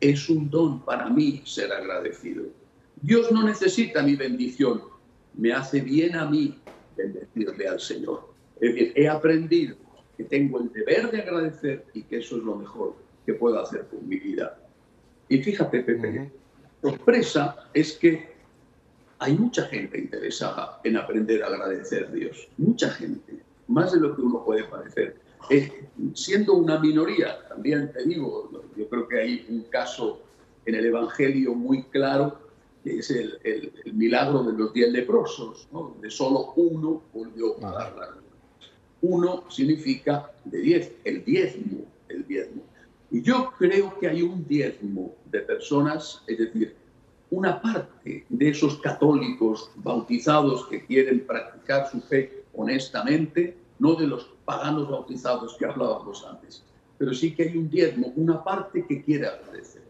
[0.00, 2.44] Es un don para mí ser agradecido.
[3.02, 4.82] Dios no necesita mi bendición.
[5.34, 6.58] Me hace bien a mí
[6.96, 8.28] bendecirle al Señor.
[8.60, 9.76] Es decir, he aprendido
[10.20, 12.94] que tengo el deber de agradecer y que eso es lo mejor
[13.24, 14.58] que puedo hacer con mi vida.
[15.30, 16.30] Y fíjate, Pepe,
[16.82, 18.28] la sorpresa es que
[19.18, 22.48] hay mucha gente interesada en aprender a agradecer a Dios.
[22.58, 25.16] Mucha gente, más de lo que uno puede parecer.
[25.48, 30.20] Eh, siendo una minoría, también te digo, yo creo que hay un caso
[30.66, 32.38] en el Evangelio muy claro,
[32.84, 35.94] que es el, milagro de los diez leprosos, ¿no?
[35.94, 38.29] donde solo uno volvió a dar la
[39.02, 42.62] uno significa de diez, el diezmo, el diezmo.
[43.10, 46.76] Y yo creo que hay un diezmo de personas, es decir,
[47.30, 54.28] una parte de esos católicos bautizados que quieren practicar su fe honestamente, no de los
[54.44, 56.62] paganos bautizados que hablábamos antes,
[56.98, 59.82] pero sí que hay un diezmo, una parte que quiere agradecer,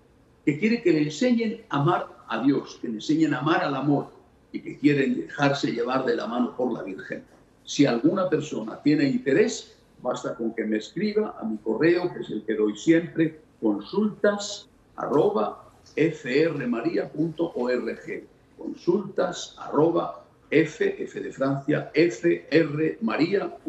[0.44, 3.74] que quiere que le enseñen a amar a Dios, que le enseñen a amar al
[3.74, 4.08] amor
[4.52, 7.24] y que quieren dejarse llevar de la mano por la Virgen.
[7.70, 12.30] Si alguna persona tiene interés, basta con que me escriba a mi correo, que es
[12.30, 17.12] el que doy siempre, consultas arroba frmaria.org.
[18.58, 23.60] Consultas arroba f, f de Francia, frmaria.org.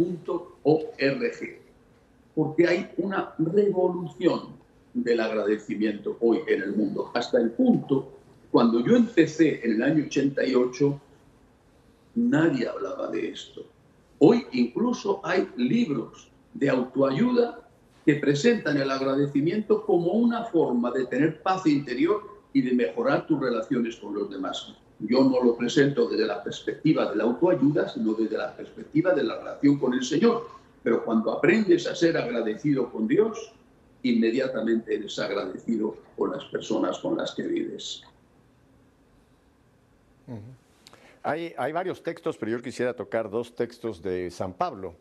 [2.33, 4.55] Porque hay una revolución
[4.95, 8.11] del agradecimiento hoy en el mundo, hasta el punto,
[8.49, 10.99] cuando yo empecé en el año 88,
[12.15, 13.63] nadie hablaba de esto.
[14.23, 17.67] Hoy incluso hay libros de autoayuda
[18.05, 22.21] que presentan el agradecimiento como una forma de tener paz interior
[22.53, 24.75] y de mejorar tus relaciones con los demás.
[24.99, 29.23] Yo no lo presento desde la perspectiva de la autoayuda, sino desde la perspectiva de
[29.23, 30.47] la relación con el Señor.
[30.83, 33.51] Pero cuando aprendes a ser agradecido con Dios,
[34.03, 38.03] inmediatamente eres agradecido con las personas con las que vives.
[41.23, 44.95] Hay, varios textos, pero yo quisiera tocar dos textos de San Pablo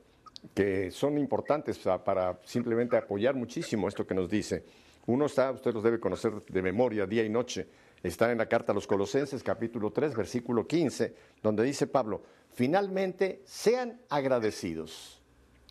[0.54, 4.64] que son importantes para simplemente apoyar muchísimo esto que nos dice.
[5.06, 7.66] Uno está, usted los debe conocer de memoria, día y noche,
[8.02, 13.40] está en la carta a los Colosenses, capítulo 3, versículo 15, donde dice Pablo, finalmente
[13.46, 15.20] sean agradecidos.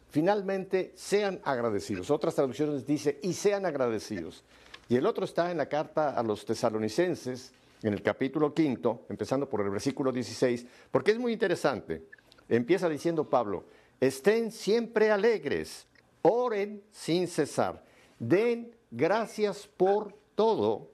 [0.09, 2.09] Finalmente sean agradecidos.
[2.09, 4.43] Otras traducciones dice, y sean agradecidos.
[4.87, 9.47] Y el otro está en la carta a los tesalonicenses, en el capítulo quinto, empezando
[9.47, 12.03] por el versículo 16, porque es muy interesante.
[12.47, 13.65] Empieza diciendo Pablo,
[13.99, 15.87] estén siempre alegres,
[16.21, 17.83] oren sin cesar,
[18.17, 20.89] den gracias por todo.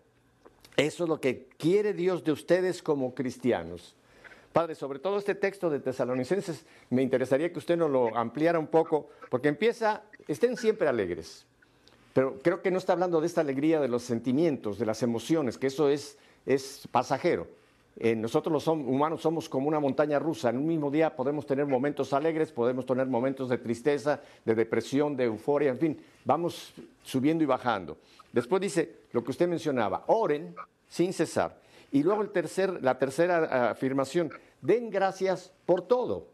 [0.77, 3.95] Eso es lo que quiere Dios de ustedes como cristianos.
[4.51, 8.67] Padre, sobre todo este texto de Tesalonicenses, me interesaría que usted nos lo ampliara un
[8.67, 11.45] poco, porque empieza, estén siempre alegres.
[12.13, 15.57] Pero creo que no está hablando de esta alegría de los sentimientos, de las emociones,
[15.57, 17.47] que eso es es pasajero.
[17.97, 20.49] Eh, nosotros los humanos somos como una montaña rusa.
[20.49, 25.15] En un mismo día podemos tener momentos alegres, podemos tener momentos de tristeza, de depresión,
[25.15, 26.73] de euforia, en fin, vamos
[27.03, 27.97] subiendo y bajando.
[28.33, 30.53] Después dice lo que usted mencionaba, oren
[30.89, 31.57] sin cesar.
[31.91, 34.29] Y luego el tercer, la tercera afirmación,
[34.61, 36.27] den gracias por todo.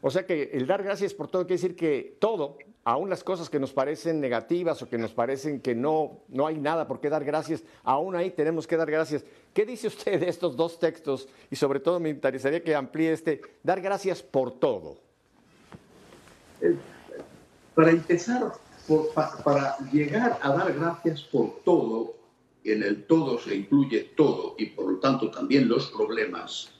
[0.00, 2.56] O sea que el dar gracias por todo quiere decir que todo,
[2.86, 6.56] aún las cosas que nos parecen negativas o que nos parecen que no, no hay
[6.56, 9.24] nada por qué dar gracias, aún ahí tenemos que dar gracias.
[9.52, 11.28] ¿Qué dice usted de estos dos textos?
[11.50, 14.98] Y sobre todo me interesaría que amplíe este, dar gracias por todo.
[16.60, 16.76] Eh,
[17.74, 18.52] para empezar,
[19.42, 22.14] para llegar a dar gracias por todo,
[22.62, 26.70] en el todo se incluye todo y por lo tanto también los problemas,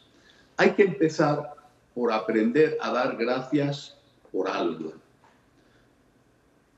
[0.56, 1.56] hay que empezar
[1.96, 3.98] por aprender a dar gracias
[4.30, 4.92] por algo.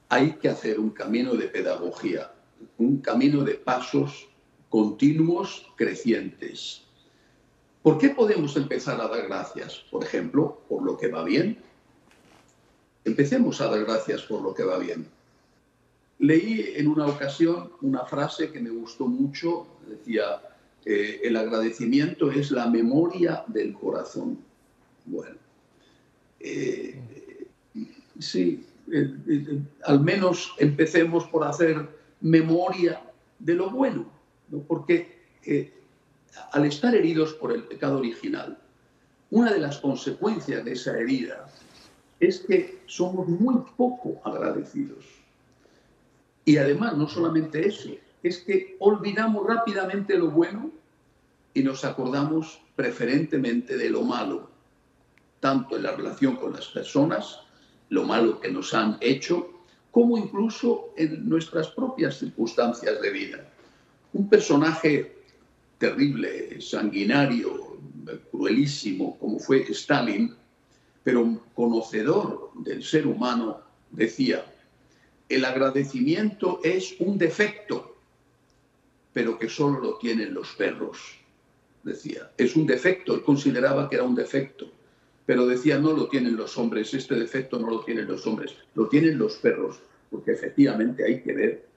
[0.09, 2.33] Hay que hacer un camino de pedagogía,
[2.79, 4.29] un camino de pasos
[4.69, 6.83] continuos crecientes.
[7.83, 9.85] ¿Por qué podemos empezar a dar gracias?
[9.91, 11.59] Por ejemplo, por lo que va bien.
[13.05, 15.07] Empecemos a dar gracias por lo que va bien.
[16.19, 20.43] Leí en una ocasión una frase que me gustó mucho, decía,
[20.85, 24.39] eh, el agradecimiento es la memoria del corazón.
[25.05, 25.37] Bueno,
[26.41, 26.99] eh,
[28.19, 31.89] sí, eh, al menos empecemos por hacer
[32.21, 33.01] memoria
[33.39, 34.07] de lo bueno,
[34.67, 35.19] porque
[36.53, 38.59] al estar heridos por el pecado original,
[39.31, 41.49] una de las consecuencias de esa herida
[42.21, 45.05] es que somos muy poco agradecidos.
[46.45, 47.91] Y además, no solamente eso,
[48.23, 50.71] es que olvidamos rápidamente lo bueno
[51.55, 54.51] y nos acordamos preferentemente de lo malo,
[55.41, 57.41] tanto en la relación con las personas,
[57.91, 59.51] lo malo que nos han hecho,
[59.91, 63.53] como incluso en nuestras propias circunstancias de vida.
[64.13, 65.17] Un personaje
[65.79, 67.79] terrible, sanguinario,
[68.31, 70.35] cruelísimo, como fue Stalin,
[71.03, 73.61] pero conocedor del ser humano,
[73.91, 74.45] decía,
[75.29, 77.97] el agradecimiento es un defecto,
[79.13, 80.99] pero que solo lo tienen los perros,
[81.83, 82.31] decía.
[82.37, 84.71] Es un defecto, él consideraba que era un defecto,
[85.29, 88.89] pero decía, no lo tienen los hombres, este defecto no lo tienen los hombres, lo
[88.89, 89.79] tienen los perros,
[90.11, 91.69] porque efectivamente hay que ver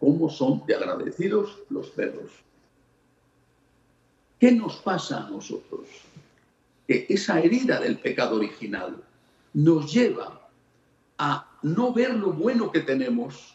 [0.00, 2.32] cómo son de agradecidos los perros.
[4.40, 5.86] ¿Qué nos pasa a nosotros?
[6.88, 8.96] Que esa herida del pecado original
[9.54, 10.50] nos lleva
[11.16, 13.54] a no ver lo bueno que tenemos,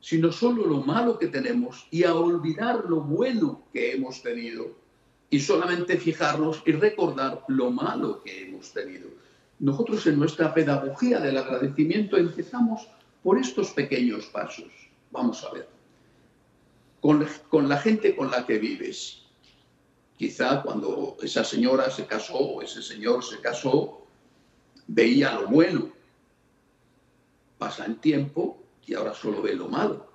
[0.00, 4.74] sino solo lo malo que tenemos y a olvidar lo bueno que hemos tenido
[5.30, 9.08] y solamente fijarnos y recordar lo malo que hemos tenido.
[9.58, 12.88] Nosotros en nuestra pedagogía del agradecimiento empezamos
[13.22, 14.70] por estos pequeños pasos.
[15.10, 15.68] Vamos a ver.
[17.00, 19.26] Con, con la gente con la que vives,
[20.16, 24.06] Quizá cuando esa señora se casó o ese señor se casó,
[24.86, 25.92] veía lo bueno.
[27.58, 30.10] Pasa el tiempo y ahora solo ve lo malo.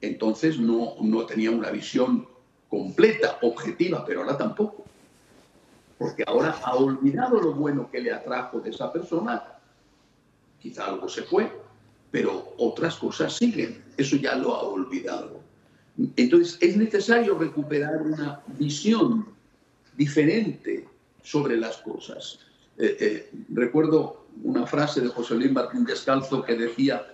[0.00, 2.28] Entonces no, no tenía una visión
[2.74, 4.84] completa, objetiva, pero ahora tampoco.
[5.96, 9.44] Porque ahora ha olvidado lo bueno que le atrajo de esa persona.
[10.58, 11.52] Quizá algo se fue,
[12.10, 13.80] pero otras cosas siguen.
[13.96, 15.40] Eso ya lo ha olvidado.
[16.16, 19.28] Entonces es necesario recuperar una visión
[19.96, 20.88] diferente
[21.22, 22.40] sobre las cosas.
[22.76, 27.06] Eh, eh, recuerdo una frase de José Luis Martín Descalzo que decía,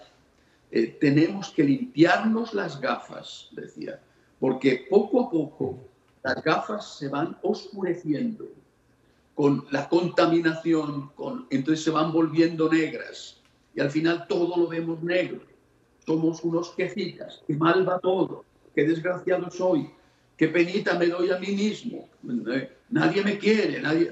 [0.71, 4.01] eh, tenemos que limpiarnos las gafas, decía,
[4.41, 5.79] porque poco a poco
[6.25, 8.49] las gafas se van oscureciendo
[9.35, 13.41] con la contaminación, con, entonces se van volviendo negras
[13.75, 15.41] y al final todo lo vemos negro.
[16.05, 19.89] Somos unos quejitas, que mal va todo, qué desgraciado soy,
[20.37, 22.09] qué penita me doy a mí mismo,
[22.91, 24.11] nadie me quiere, nadie...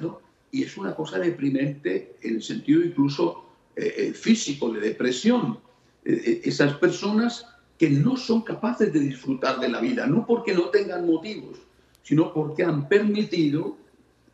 [0.51, 3.45] Y es una cosa deprimente en el sentido incluso
[3.77, 5.61] eh, eh, físico, de depresión.
[6.07, 7.47] Eh, esas personas
[7.79, 11.59] que no son capaces de disfrutar de la vida, no porque no tengan motivos,
[12.03, 13.77] sino porque han permitido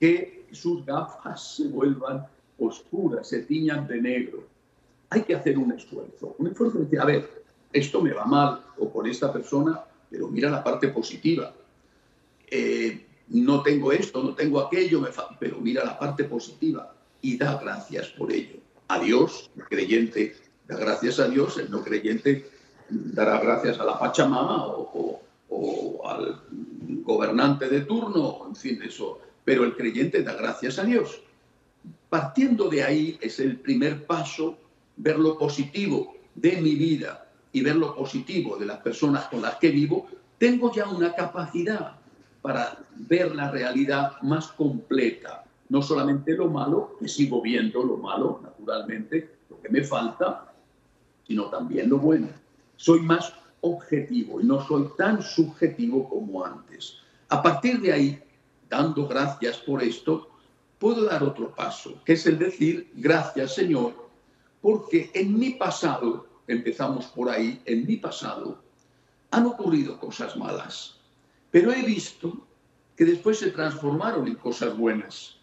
[0.01, 2.27] que sus gafas se vuelvan
[2.59, 4.45] oscuras, se tiñan de negro.
[5.11, 8.65] Hay que hacer un esfuerzo, un esfuerzo de decir, a ver, esto me va mal,
[8.79, 9.85] o con esta persona
[10.15, 11.53] pero mira la parte positiva.
[12.49, 15.05] Eh, no tengo esto, no tengo aquello,
[15.41, 18.61] pero mira la parte positiva y da gracias por ello.
[18.87, 20.37] A Dios, el creyente
[20.69, 22.49] da gracias a Dios, el no creyente
[22.89, 26.41] dará gracias a la Pachamama o, o al
[27.03, 29.20] gobernante de turno, en fin, eso.
[29.45, 31.20] Pero el creyente da gracias a Dios.
[32.09, 34.57] Partiendo de ahí es el primer paso,
[34.97, 37.24] ver lo positivo de mi vida,
[37.55, 40.09] y ver lo positivo de las personas con las que vivo,
[40.39, 41.97] tengo ya una capacidad
[42.43, 45.45] para ver la realidad más completa.
[45.68, 50.53] No solamente lo malo, que sigo viendo lo malo, naturalmente, lo que me falta,
[51.26, 52.26] sino también lo bueno.
[52.77, 56.99] Soy más objetivo y no soy tan subjetivo como antes.
[57.29, 58.22] A partir de ahí,
[58.68, 60.29] dando gracias por esto,
[60.79, 64.09] puedo dar otro paso, que es el decir, gracias Señor,
[64.61, 68.62] porque en mi pasado empezamos por ahí, en mi pasado,
[69.31, 70.97] han ocurrido cosas malas,
[71.51, 72.47] pero he visto
[72.97, 75.37] que después se transformaron en cosas buenas.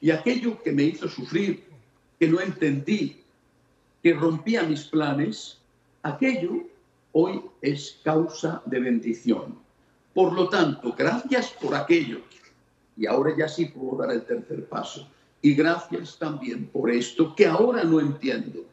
[0.00, 1.64] Y aquello que me hizo sufrir,
[2.18, 3.22] que no entendí,
[4.02, 5.57] que rompía mis planes,
[6.02, 6.64] aquello
[7.12, 9.58] hoy es causa de bendición.
[10.14, 12.20] Por lo tanto, gracias por aquello.
[12.96, 15.08] Y ahora ya sí puedo dar el tercer paso.
[15.40, 18.64] Y gracias también por esto que ahora no entiendo,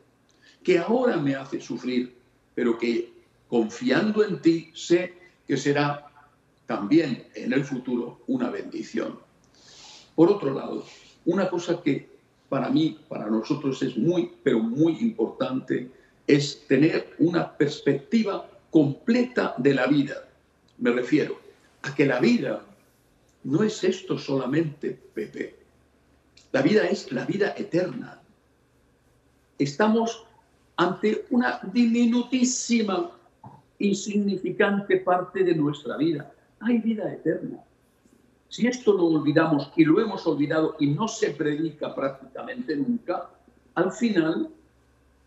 [0.64, 2.16] que ahora me hace sufrir,
[2.56, 3.14] pero que
[3.48, 5.14] confiando en ti sé
[5.48, 6.08] que será
[6.66, 9.20] también en el futuro una bendición.
[10.16, 10.84] Por otro lado,
[11.26, 12.10] una cosa que
[12.50, 15.92] para mí, para nosotros es muy, pero muy importante,
[16.28, 20.28] es tener una perspectiva completa de la vida.
[20.80, 21.40] Me refiero
[21.84, 22.62] a que la vida
[23.44, 25.56] no es esto solamente, Pepe.
[26.52, 28.20] La vida es la vida eterna.
[29.58, 30.26] Estamos
[30.78, 33.12] ante una diminutísima,
[33.80, 36.32] insignificante parte de nuestra vida.
[36.60, 37.64] Hay vida eterna.
[38.50, 43.30] Si esto lo olvidamos y lo hemos olvidado y no se predica prácticamente nunca,
[43.76, 44.50] al final,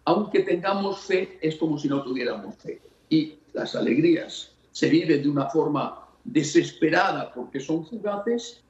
[0.09, 2.81] aunque tengamos fe, es como si no tuviéramos fe.
[3.11, 8.63] Y las alegrías se viven de una forma desesperada porque son fugaces,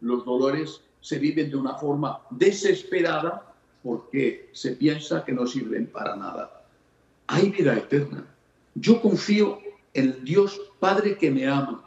[0.00, 6.16] los dolores se viven de una forma desesperada porque se piensa que no sirven para
[6.16, 6.64] nada.
[7.26, 8.24] Hay vida eterna.
[8.74, 9.58] Yo confío
[9.92, 11.84] en el Dios Padre que me ama.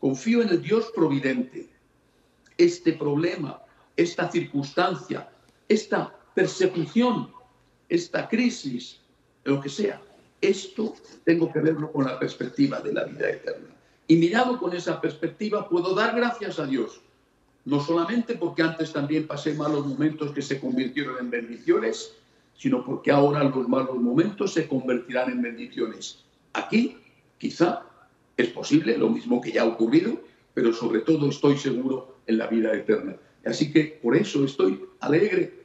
[0.00, 1.68] Confío en el Dios providente.
[2.56, 3.60] Este problema,
[3.94, 5.28] esta circunstancia,
[5.68, 7.34] esta persecución,
[7.88, 9.00] esta crisis,
[9.44, 10.00] lo que sea,
[10.40, 13.68] esto tengo que verlo con la perspectiva de la vida eterna.
[14.06, 17.00] Y mirado con esa perspectiva, puedo dar gracias a Dios,
[17.64, 22.12] no solamente porque antes también pasé malos momentos que se convirtieron en bendiciones,
[22.56, 26.24] sino porque ahora los malos momentos se convertirán en bendiciones.
[26.52, 26.98] Aquí,
[27.38, 27.82] quizá,
[28.36, 30.20] es posible, lo mismo que ya ha ocurrido,
[30.52, 33.16] pero sobre todo estoy seguro en la vida eterna.
[33.44, 35.63] Así que por eso estoy alegre.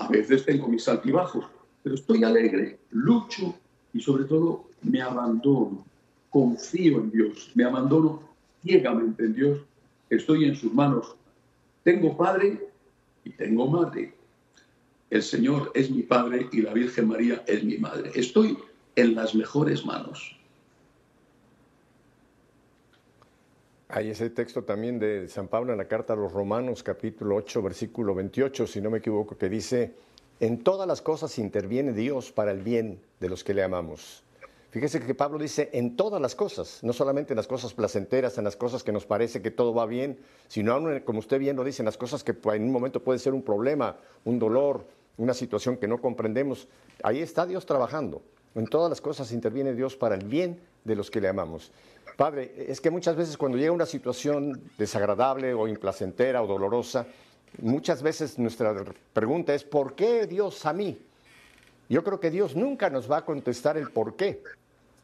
[0.00, 1.44] A veces tengo mis altibajos,
[1.82, 3.54] pero estoy alegre, lucho
[3.92, 5.84] y sobre todo me abandono
[6.30, 8.22] confío en Dios, me abandono
[8.62, 9.60] ciegamente en Dios,
[10.08, 11.16] estoy en sus manos.
[11.82, 12.68] Tengo padre
[13.24, 14.14] y tengo madre.
[15.10, 18.12] El Señor es mi padre y la Virgen María es mi madre.
[18.14, 18.56] Estoy
[18.94, 20.36] en las mejores manos.
[23.92, 27.60] Hay ese texto también de San Pablo en la carta a los Romanos, capítulo 8,
[27.60, 29.94] versículo 28, si no me equivoco, que dice,
[30.38, 34.22] en todas las cosas interviene Dios para el bien de los que le amamos
[34.70, 38.44] Fíjese que Pablo dice en todas las cosas, no solamente en las cosas placenteras, en
[38.44, 41.64] las cosas que nos parece que todo va bien, sino aún, como usted bien lo
[41.64, 44.86] dice, en las cosas que en un momento puede ser un problema, un dolor,
[45.16, 46.68] una situación que no comprendemos.
[47.02, 48.22] Ahí está Dios trabajando.
[48.54, 51.72] En todas las cosas interviene Dios para el bien de los que le amamos.
[52.20, 57.06] Padre, es que muchas veces cuando llega una situación desagradable o implacentera o dolorosa,
[57.62, 58.74] muchas veces nuestra
[59.14, 60.98] pregunta es, ¿por qué Dios a mí?
[61.88, 64.42] Yo creo que Dios nunca nos va a contestar el por qué.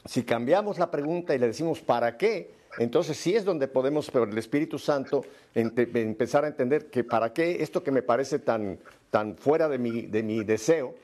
[0.04, 2.50] Si cambiamos la pregunta y le decimos ¿para qué?
[2.76, 7.62] Entonces sí es donde podemos, por el Espíritu Santo, empezar a entender que para qué
[7.62, 10.94] esto que me parece tan, tan fuera de mi, de mi deseo,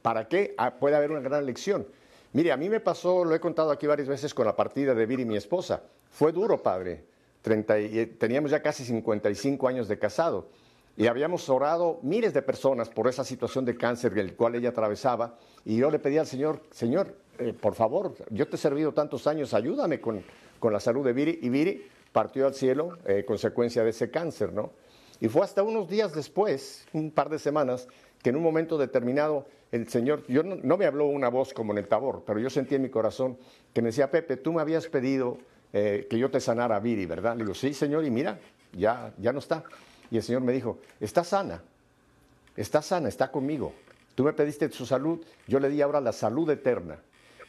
[0.00, 1.86] ¿para qué ah, puede haber una gran lección?
[2.32, 5.06] Mire, a mí me pasó, lo he contado aquí varias veces con la partida de
[5.06, 5.82] Viri, mi esposa.
[6.10, 7.04] Fue duro, padre.
[7.44, 10.48] Eh, teníamos ya casi 55 años de casado
[10.96, 15.36] y habíamos orado miles de personas por esa situación de cáncer el cual ella atravesaba
[15.64, 19.26] y yo le pedí al Señor, Señor, eh, por favor, yo te he servido tantos
[19.26, 20.22] años, ayúdame con,
[20.70, 21.38] la salud de Viri.
[21.42, 24.72] Y Viri partió al cielo eh, consecuencia de ese cáncer, ¿no?
[25.20, 27.88] Y fue hasta unos días después, un par de semanas,
[28.22, 31.78] que en un momento determinado el Señor, yo no, me habló una voz como en
[31.78, 33.36] el tabor, pero yo sentí en mi corazón
[33.72, 35.38] que me decía, Pepe, tú me habías pedido
[35.72, 37.36] eh, que yo te sanara a Viri, ¿verdad?
[37.36, 38.38] Le digo, sí, Señor, y mira,
[38.72, 39.64] ya, ya no está.
[40.10, 41.62] Y el Señor me dijo, está sana,
[42.56, 43.74] está sana, está conmigo.
[44.14, 46.98] Tú me pediste su salud, yo le di ahora la salud eterna.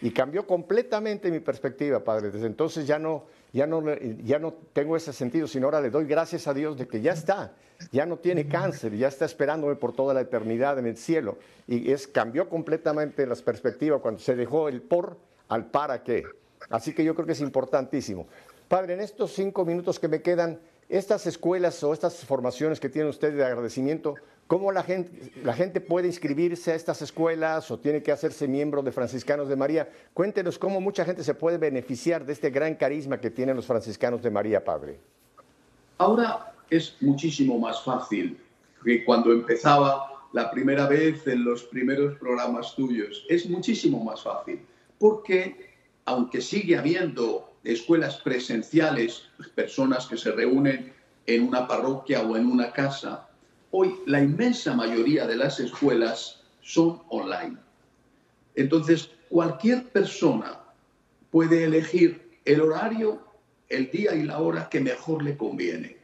[0.02, 2.32] Y cambió completamente mi perspectiva, Padre.
[2.32, 3.84] Desde entonces ya no, ya no,
[4.24, 7.14] ya no tengo ese sentido, sino ahora le doy gracias a Dios de que ya
[7.14, 7.54] está,
[7.92, 11.38] ya no tiene cáncer, ya está esperándome por toda la eternidad en el cielo.
[11.68, 16.24] Y es, cambió completamente las perspectivas cuando se dejó el por al para qué.
[16.70, 18.28] Así que yo creo que es importantísimo.
[18.68, 23.10] Padre, en estos cinco minutos que me quedan, estas escuelas o estas formaciones que tienen
[23.10, 24.16] ustedes de agradecimiento,
[24.50, 28.82] ¿cómo la gente, la gente puede inscribirse a estas escuelas o tiene que hacerse miembro
[28.82, 29.88] de Franciscanos de María?
[30.12, 34.24] Cuéntenos cómo mucha gente se puede beneficiar de este gran carisma que tienen los Franciscanos
[34.24, 35.00] de María, Padre.
[36.00, 38.40] Ahora es muchísimo más fácil
[38.84, 43.28] que cuando empezaba la primera vez en los primeros programas tuyos.
[43.30, 44.66] Es muchísimo más fácil
[44.98, 45.70] porque
[46.06, 50.92] aunque sigue habiendo escuelas presenciales, personas que se reúnen
[51.28, 53.29] en una parroquia o en una casa,
[53.72, 57.58] hoy la inmensa mayoría de las escuelas son online.
[58.56, 60.60] Entonces, cualquier persona
[61.32, 63.22] puede elegir el horario
[63.70, 65.98] el día y la hora que mejor le conviene.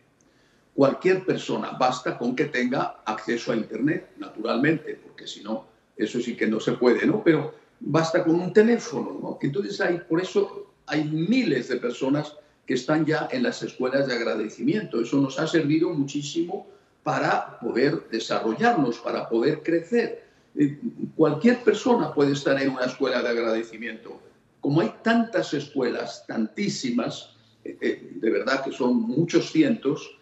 [0.75, 5.65] Cualquier persona, basta con que tenga acceso a Internet, naturalmente, porque si no,
[5.97, 7.23] eso sí que no se puede, ¿no?
[7.23, 9.39] Pero basta con un teléfono, ¿no?
[9.41, 12.35] Entonces hay, por eso hay miles de personas
[12.65, 15.01] que están ya en las escuelas de agradecimiento.
[15.01, 16.67] Eso nos ha servido muchísimo
[17.05, 20.25] para poder desarrollarnos, para poder crecer.
[20.55, 20.79] Eh,
[21.15, 24.19] cualquier persona puede estar en una escuela de agradecimiento.
[24.59, 30.17] Como hay tantas escuelas, tantísimas, eh, eh, de verdad que son muchos cientos,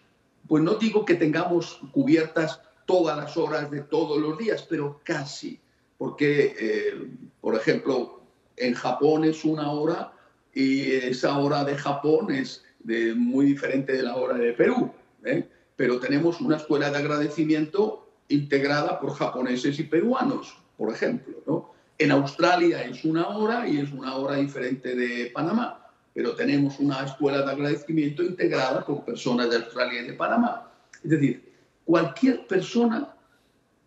[0.46, 5.58] pues no digo que tengamos cubiertas todas las horas de todos los días, pero casi.
[5.96, 7.08] Porque,
[7.40, 8.20] por ejemplo,
[8.58, 10.12] en Japón es una hora
[10.52, 12.62] y esa hora de Japón es
[13.16, 14.92] muy diferente de la hora de Perú.
[15.24, 15.48] ¿eh?
[15.76, 21.72] Pero tenemos una escuela de agradecimiento integrada por japoneses y peruanos, por ejemplo.
[21.98, 27.04] En Australia es una hora y es una hora diferente de Panamá, pero tenemos una
[27.04, 30.72] escuela de agradecimiento integrada por personas de Australia y de Panamá.
[31.02, 31.52] Es decir,
[31.84, 33.14] cualquier persona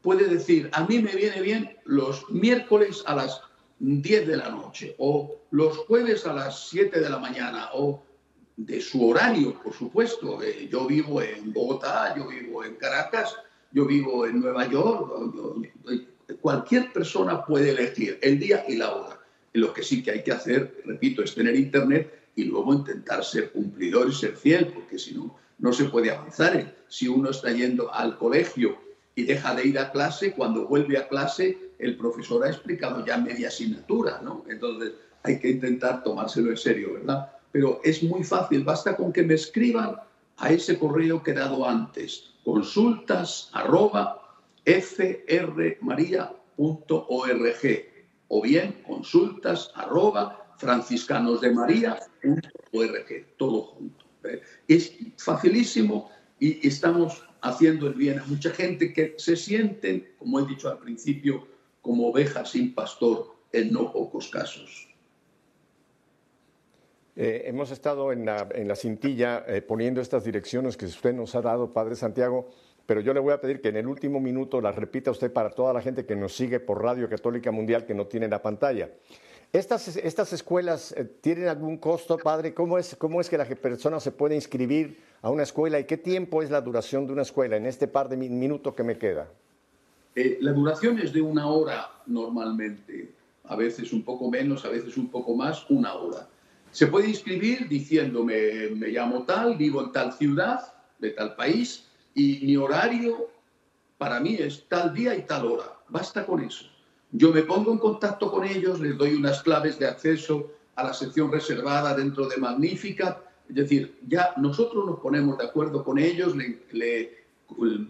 [0.02, 3.42] puede decir, a mí me viene bien los miércoles a las
[3.80, 8.02] 10 de la noche o los jueves a las 7 de la mañana o
[8.58, 10.42] de su horario, por supuesto.
[10.42, 13.36] Eh, yo vivo en Bogotá, yo vivo en Caracas,
[13.72, 15.12] yo vivo en Nueva York.
[16.42, 19.20] cualquier persona puede elegir el día y la hora.
[19.54, 23.52] lo que sí que hay que hacer, repito, es tener internet y luego intentar ser
[23.52, 26.76] cumplidor y ser fiel, porque si no, no se puede avanzar.
[26.88, 28.78] Si uno está yendo al colegio
[29.16, 33.18] y deja de ir a clase, cuando vuelve a clase el profesor ha explicado ya
[33.18, 34.46] media asignatura, ¿no?
[34.48, 34.94] Entonces
[35.24, 37.32] hay que intentar tomárselo en serio, ¿verdad?
[37.52, 39.96] Pero es muy fácil, basta con que me escriban
[40.38, 44.22] a ese correo que he dado antes, consultas arroba
[44.66, 46.28] frmaria.org
[48.30, 54.06] o bien consultas arroba franciscanosdemaria.org, todo junto.
[54.24, 54.42] ¿eh?
[54.68, 60.46] Es facilísimo y estamos haciendo el bien a mucha gente que se sienten, como he
[60.46, 61.48] dicho al principio,
[61.82, 64.88] como ovejas sin pastor en no pocos casos.
[67.20, 71.74] Eh, hemos estado en la, cintilla eh, poniendo estas direcciones que usted nos ha dado,
[71.74, 72.48] Padre Santiago,
[72.86, 75.50] pero yo le voy a pedir que en el último minuto las repita usted para
[75.50, 78.92] toda la gente que nos sigue por Radio Católica Mundial que no tiene la pantalla.
[79.52, 82.54] ¿Estas, estas escuelas eh, tienen algún costo, padre?
[82.54, 85.98] ¿Cómo es, ¿Cómo es que la persona se puede inscribir a una escuela y qué
[85.98, 89.28] tiempo es la duración de una escuela en este par de minutos que me queda?
[90.40, 93.10] La duración es de una hora normalmente,
[93.46, 96.28] a veces un poco menos, a veces un poco más, una hora.
[96.72, 100.60] Se puede inscribir diciéndome, me llamo tal, vivo en tal ciudad,
[101.00, 103.30] de tal país, y mi horario
[103.98, 105.74] para mí es tal día y tal hora.
[105.90, 106.66] Basta con eso.
[107.12, 110.94] Yo me pongo en contacto con ellos, les doy unas claves de acceso a la
[110.94, 113.22] sección reservada dentro de Magnífica.
[113.50, 117.18] Es decir, ya nosotros nos ponemos de acuerdo con ellos, le, le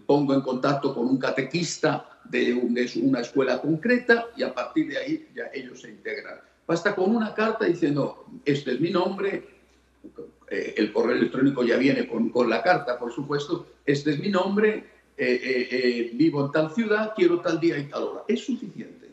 [0.06, 2.54] pongo en contacto con un catequista de,
[3.02, 6.38] una escuela concreta y a partir de ahí ya ellos se integran.
[6.68, 9.42] Basta con una carta diciendo, este es mi nombre,
[10.50, 14.28] eh, el correo electrónico ya viene con, con, la carta, por supuesto, este es mi
[14.28, 14.84] nombre,
[15.16, 15.40] eh,
[15.70, 18.24] eh, vivo en tal ciudad, quiero tal día y tal hora.
[18.28, 19.08] Es suficiente.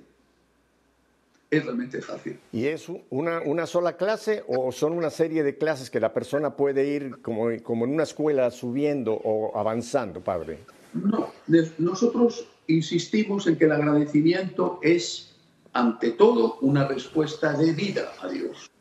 [1.49, 2.37] Es realmente fácil.
[2.51, 6.57] ¿Y es una, una sola clase o son una serie de clases que la persona
[6.57, 10.59] puede ir como, como en una escuela subiendo o avanzando, padre?
[10.93, 11.31] No,
[11.77, 15.34] nosotros insistimos en que el agradecimiento es,
[15.75, 18.71] ante todo, una respuesta de vida a Dios.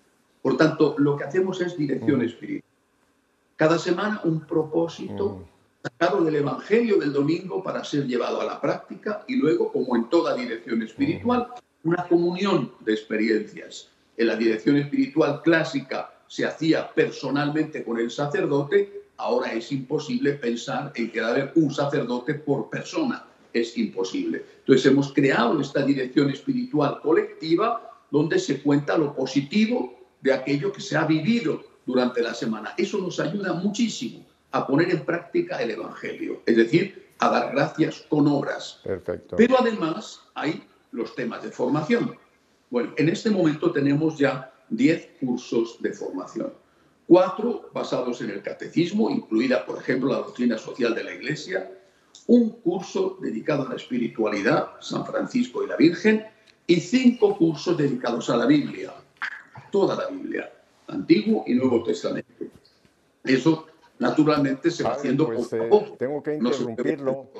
[0.40, 2.22] Por tanto, lo que hacemos es dirección mm.
[2.22, 2.70] espiritual.
[3.56, 5.82] Cada semana un propósito mm.
[5.82, 10.08] sacado del Evangelio del domingo para ser llevado a la práctica y luego, como en
[10.08, 11.48] toda dirección espiritual,
[11.82, 11.88] mm.
[11.88, 13.88] una comunión de experiencias.
[14.16, 20.92] En la dirección espiritual clásica se hacía personalmente con el sacerdote, ahora es imposible pensar
[20.94, 23.24] en que debe haber un sacerdote por persona
[23.54, 24.44] es imposible.
[24.58, 30.80] Entonces hemos creado esta dirección espiritual colectiva donde se cuenta lo positivo de aquello que
[30.80, 32.74] se ha vivido durante la semana.
[32.76, 38.04] Eso nos ayuda muchísimo a poner en práctica el Evangelio, es decir, a dar gracias
[38.08, 38.80] con obras.
[38.82, 39.36] Perfecto.
[39.36, 42.16] Pero además hay los temas de formación.
[42.70, 46.52] Bueno, en este momento tenemos ya 10 cursos de formación.
[47.06, 51.70] Cuatro basados en el catecismo, incluida, por ejemplo, la doctrina social de la Iglesia,
[52.26, 56.24] un curso dedicado a la espiritualidad, San Francisco y la Virgen,
[56.66, 58.94] y cinco cursos dedicados a la Biblia,
[59.70, 60.50] toda la Biblia,
[60.88, 62.44] Antiguo y Nuevo Testamento.
[63.22, 63.66] Eso,
[63.98, 67.30] naturalmente, se va haciendo pues, eh, Tengo que interrumpirlo.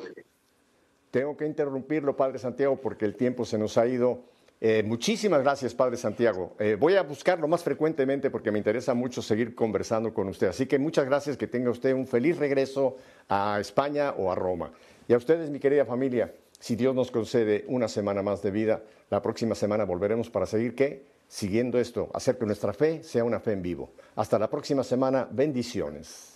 [1.11, 4.25] tengo que interrumpirlo, Padre Santiago, porque el tiempo se nos ha ido.
[4.61, 6.55] Eh, muchísimas gracias, Padre Santiago.
[6.59, 10.49] Eh, voy a buscarlo más frecuentemente porque me interesa mucho seguir conversando con usted.
[10.49, 12.97] Así que muchas gracias, que tenga usted un feliz regreso
[13.29, 14.73] a España o a Roma.
[15.07, 18.83] Y a ustedes, mi querida familia, si Dios nos concede una semana más de vida,
[19.11, 21.05] la próxima semana volveremos para seguir qué?
[21.29, 23.91] Siguiendo esto, hacer que nuestra fe sea una fe en vivo.
[24.17, 26.33] Hasta la próxima semana, bendiciones.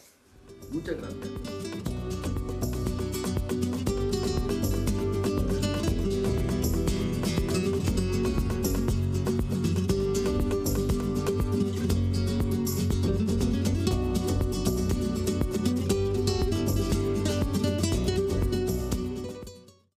[0.71, 1.97] Muchas gracias.